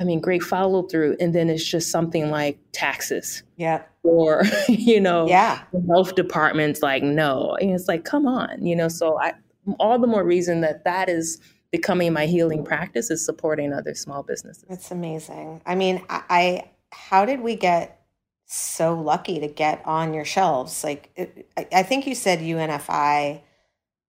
[0.00, 1.16] I mean, great follow through.
[1.18, 3.42] And then it's just something like taxes.
[3.56, 3.82] Yeah.
[4.04, 5.62] Or, you know, yeah.
[5.88, 7.56] health departments like, no.
[7.60, 9.34] And it's like, come on, you know, so I,
[9.80, 11.40] all the more reason that that is
[11.70, 14.64] becoming my healing practice is supporting other small businesses.
[14.68, 15.60] It's amazing.
[15.66, 18.00] I mean, I, I how did we get
[18.46, 20.82] so lucky to get on your shelves?
[20.82, 23.42] Like, it, I, I, think you said UNFI,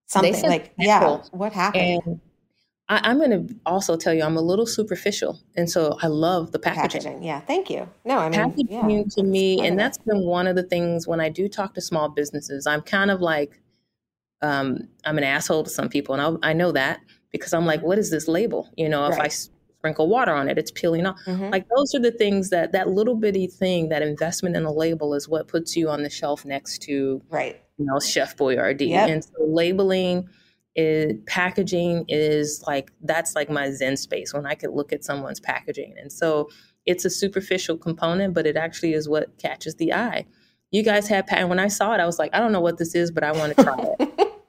[0.06, 2.02] something like, yeah, what happened?
[2.06, 2.22] And
[2.90, 6.52] I, am going to also tell you I'm a little superficial, and so I love
[6.52, 7.04] the packaging.
[7.04, 7.24] packaging.
[7.24, 7.88] Yeah, thank you.
[8.04, 11.22] No, I mean packaging yeah, to me, and that's been one of the things when
[11.22, 12.66] I do talk to small businesses.
[12.66, 13.62] I'm kind of like,
[14.42, 17.00] um, I'm an asshole to some people, and I'll, i know that
[17.32, 18.68] because I'm like, what is this label?
[18.76, 19.26] You know, if right.
[19.26, 21.20] I sprinkle water on it, it's peeling off.
[21.28, 21.52] Mm-hmm.
[21.52, 25.14] Like those are the things that that little bitty thing, that investment in a label,
[25.14, 29.10] is what puts you on the shelf next to right, you know, Chef Boyardee, yep.
[29.10, 30.28] and so labeling
[30.76, 35.40] is packaging is like that's like my zen space when i could look at someone's
[35.40, 35.96] packaging.
[36.00, 36.50] And so
[36.86, 40.26] it's a superficial component but it actually is what catches the eye.
[40.72, 42.78] You guys had and when i saw it i was like i don't know what
[42.78, 44.10] this is but i want to try it.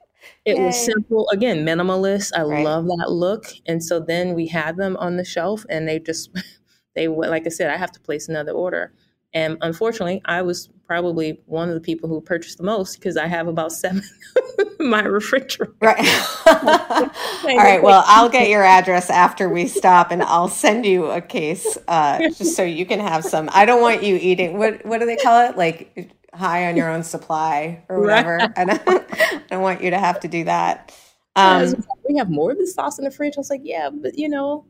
[0.43, 0.65] It Yay.
[0.65, 2.31] was simple again minimalist.
[2.35, 2.63] I right.
[2.63, 3.45] love that look.
[3.67, 6.31] And so then we had them on the shelf and they just
[6.95, 8.93] they went like i said i have to place another order
[9.33, 13.27] and unfortunately, I was probably one of the people who purchased the most because I
[13.27, 14.03] have about seven
[14.79, 15.73] in my refrigerator.
[15.81, 15.99] Right.
[16.47, 17.81] All right.
[17.81, 22.29] Well, I'll get your address after we stop, and I'll send you a case uh,
[22.29, 23.49] just so you can have some.
[23.53, 24.57] I don't want you eating.
[24.57, 25.57] What What do they call it?
[25.57, 28.37] Like high on your own supply or whatever.
[28.37, 28.51] Right.
[28.55, 30.93] I, don't, I don't want you to have to do that.
[31.35, 33.35] Um, we have more of the sauce in the fridge.
[33.37, 34.65] I was like, yeah, but you know,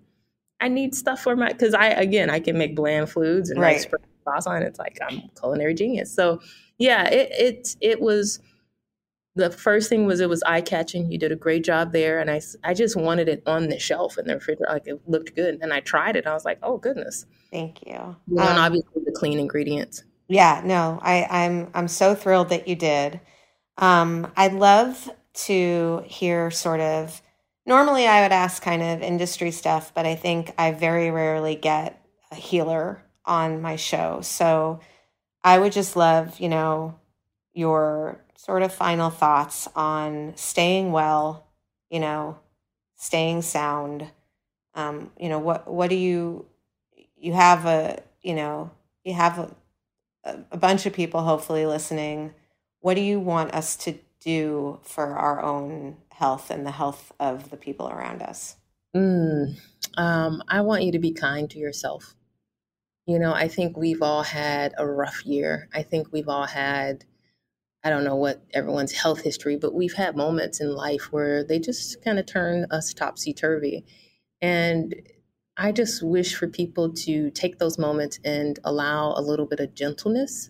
[0.59, 3.85] I need stuff for my because I again I can make bland foods and right.
[4.31, 4.63] Sauce on.
[4.63, 6.13] It's like I'm culinary genius.
[6.13, 6.39] So
[6.77, 8.39] yeah, it it it was
[9.35, 11.11] the first thing was it was eye catching.
[11.11, 14.17] You did a great job there, and I I just wanted it on the shelf
[14.17, 14.71] in the refrigerator.
[14.71, 16.27] Like it looked good, and I tried it.
[16.27, 17.25] I was like, oh goodness.
[17.51, 17.95] Thank you.
[17.95, 20.03] um, and obviously the clean ingredients.
[20.27, 23.19] Yeah, no, I, I'm I'm so thrilled that you did.
[23.77, 27.21] Um, I'd love to hear sort of.
[27.65, 32.03] Normally, I would ask kind of industry stuff, but I think I very rarely get
[32.31, 34.21] a healer on my show.
[34.21, 34.79] So
[35.43, 36.99] I would just love, you know,
[37.53, 41.47] your sort of final thoughts on staying well,
[41.89, 42.39] you know,
[42.95, 44.07] staying sound.
[44.73, 46.45] Um, you know, what what do you
[47.17, 48.71] you have a you know
[49.03, 49.53] you have
[50.23, 52.33] a, a bunch of people hopefully listening.
[52.79, 57.49] What do you want us to do for our own health and the health of
[57.49, 58.55] the people around us?
[58.95, 59.55] Mm,
[59.97, 62.15] um, I want you to be kind to yourself.
[63.05, 65.67] You know, I think we've all had a rough year.
[65.73, 67.05] I think we've all had,
[67.83, 71.59] I don't know what everyone's health history, but we've had moments in life where they
[71.59, 73.85] just kind of turn us topsy turvy.
[74.41, 74.95] And
[75.57, 79.73] I just wish for people to take those moments and allow a little bit of
[79.73, 80.49] gentleness.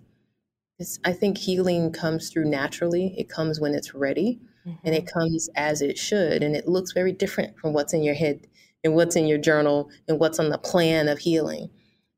[0.77, 4.39] It's, I think healing comes through naturally, it comes when it's ready.
[4.67, 4.85] Mm-hmm.
[4.85, 6.43] And it comes as it should.
[6.43, 8.45] And it looks very different from what's in your head
[8.83, 11.71] and what's in your journal and what's on the plan of healing.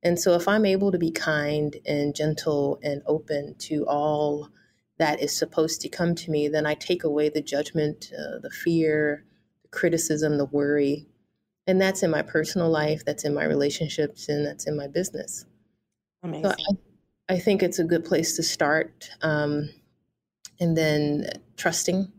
[0.03, 4.49] And so, if I'm able to be kind and gentle and open to all
[4.97, 8.51] that is supposed to come to me, then I take away the judgment, uh, the
[8.51, 9.25] fear,
[9.63, 11.07] the criticism, the worry.
[11.65, 15.45] And that's in my personal life, that's in my relationships, and that's in my business.
[16.21, 16.43] Amazing.
[16.43, 16.55] So
[17.29, 19.09] I, I think it's a good place to start.
[19.21, 19.69] Um,
[20.59, 21.27] and then
[21.57, 22.11] trusting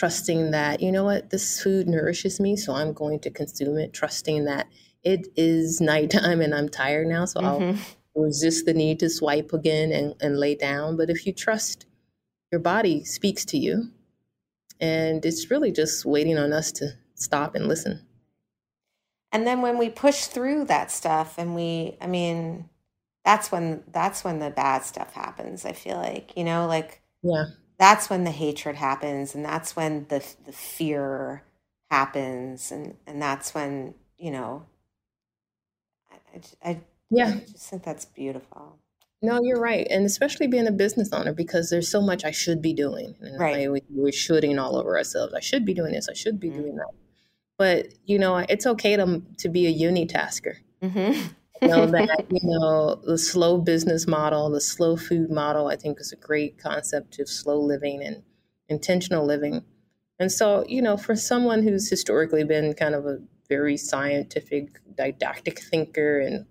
[0.00, 3.92] trusting that, you know what, this food nourishes me, so I'm going to consume it,
[3.92, 4.66] trusting that
[5.02, 7.78] it is nighttime and I'm tired now, so mm-hmm.
[8.16, 10.96] I'll resist the need to swipe again and, and lay down.
[10.96, 11.86] But if you trust,
[12.50, 13.90] your body speaks to you.
[14.80, 18.06] And it's really just waiting on us to stop and listen.
[19.30, 22.68] And then when we push through that stuff and we, I mean,
[23.24, 25.66] that's when that's when the bad stuff happens.
[25.66, 27.44] I feel like, you know, like yeah
[27.80, 31.42] that's when the hatred happens and that's when the the fear
[31.90, 34.66] happens and and that's when you know
[36.34, 37.34] I, I, yeah.
[37.36, 38.78] I just think that's beautiful.
[39.22, 42.62] No you're right and especially being a business owner because there's so much i should
[42.62, 43.70] be doing and right.
[43.70, 46.62] we, we're shooting all over ourselves i should be doing this i should be mm-hmm.
[46.62, 46.86] doing that.
[47.58, 51.20] But you know it's okay to to be a unitasker mm-hmm.
[51.62, 56.12] Know that you know the slow business model, the slow food model, I think is
[56.12, 58.22] a great concept of slow living and
[58.68, 59.64] intentional living.
[60.20, 63.18] And so, you know, for someone who's historically been kind of a
[63.48, 66.46] very scientific, didactic thinker and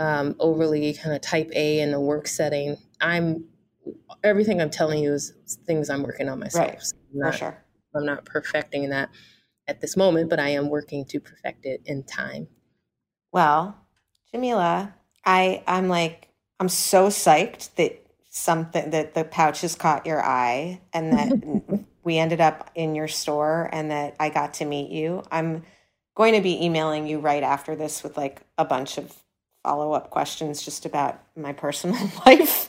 [0.00, 3.44] um, overly kind of type A in the work setting, I'm
[4.24, 5.32] everything I'm telling you is
[5.66, 6.68] things I'm working on myself.
[6.68, 6.82] Right.
[6.82, 7.64] So not, for sure.
[7.94, 9.08] I'm not perfecting that
[9.68, 12.48] at this moment, but I am working to perfect it in time.
[13.30, 13.78] Well,
[14.32, 14.94] Jamila,
[15.24, 20.80] I I'm like I'm so psyched that something that the pouch has caught your eye
[20.92, 25.22] and that we ended up in your store and that I got to meet you.
[25.30, 25.64] I'm
[26.14, 29.14] going to be emailing you right after this with like a bunch of
[29.62, 32.68] follow up questions just about my personal life.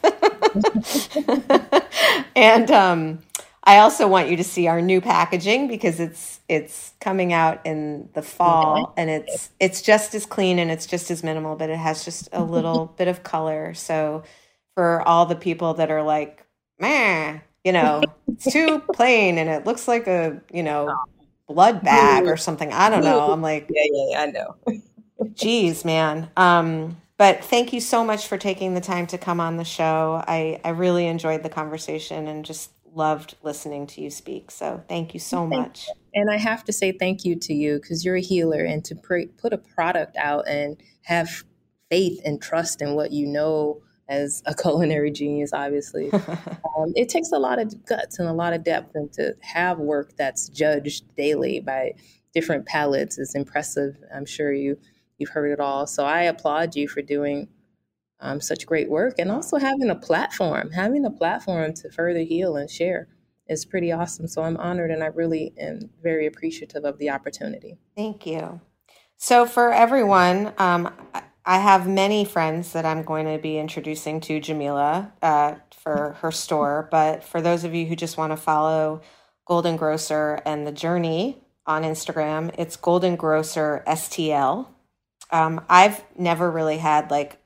[2.36, 3.20] and um,
[3.66, 8.10] I also want you to see our new packaging because it's it's coming out in
[8.14, 11.78] the fall and it's it's just as clean and it's just as minimal, but it
[11.78, 13.74] has just a little bit of color.
[13.74, 14.24] So
[14.76, 16.46] for all the people that are like,
[16.80, 20.96] man, you know, it's too plain and it looks like a, you know,
[21.48, 22.72] blood bag or something.
[22.72, 23.32] I don't know.
[23.32, 24.56] I'm like, yeah, yeah, yeah I know.
[25.34, 26.30] geez, man.
[26.38, 30.24] Um, but thank you so much for taking the time to come on the show.
[30.28, 34.52] I, I really enjoyed the conversation and just loved listening to you speak.
[34.52, 35.90] So thank you so much.
[36.14, 38.96] And I have to say thank you to you because you're a healer and to
[38.96, 41.44] pr- put a product out and have
[41.90, 46.12] faith and trust in what you know as a culinary genius, obviously.
[46.14, 49.80] um, it takes a lot of guts and a lot of depth, and to have
[49.80, 51.94] work that's judged daily by
[52.34, 53.96] different palates is impressive.
[54.14, 54.78] I'm sure you
[55.18, 55.88] you've heard it all.
[55.88, 57.48] So I applaud you for doing
[58.20, 62.56] um, such great work and also having a platform, having a platform to further heal
[62.56, 63.08] and share
[63.48, 64.28] is pretty awesome.
[64.28, 67.78] So I'm honored and I really am very appreciative of the opportunity.
[67.96, 68.60] Thank you.
[69.18, 70.94] So, for everyone, um,
[71.46, 76.32] I have many friends that I'm going to be introducing to Jamila uh, for her
[76.32, 76.88] store.
[76.90, 79.02] But for those of you who just want to follow
[79.46, 81.38] Golden Grocer and the journey
[81.68, 84.68] on Instagram, it's Golden Grocer STL.
[85.30, 87.38] Um, I've never really had like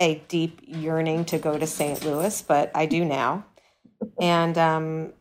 [0.00, 2.04] a deep yearning to go to St.
[2.04, 3.44] Louis, but I do now.
[4.18, 5.12] And um,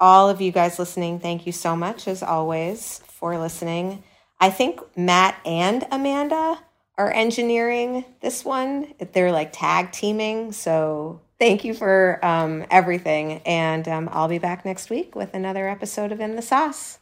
[0.00, 4.02] all of you guys listening, thank you so much, as always, for listening.
[4.40, 6.58] I think Matt and Amanda
[6.98, 8.92] are engineering this one.
[9.12, 10.52] They're like tag teaming.
[10.52, 13.40] So thank you for um, everything.
[13.46, 16.98] And um, I'll be back next week with another episode of In the Sauce.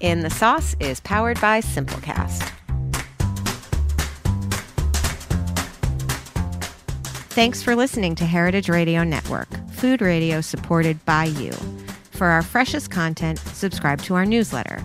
[0.00, 2.50] In the Sauce is powered by Simplecast.
[7.30, 11.52] Thanks for listening to Heritage Radio Network, food radio supported by you.
[12.12, 14.84] For our freshest content, subscribe to our newsletter.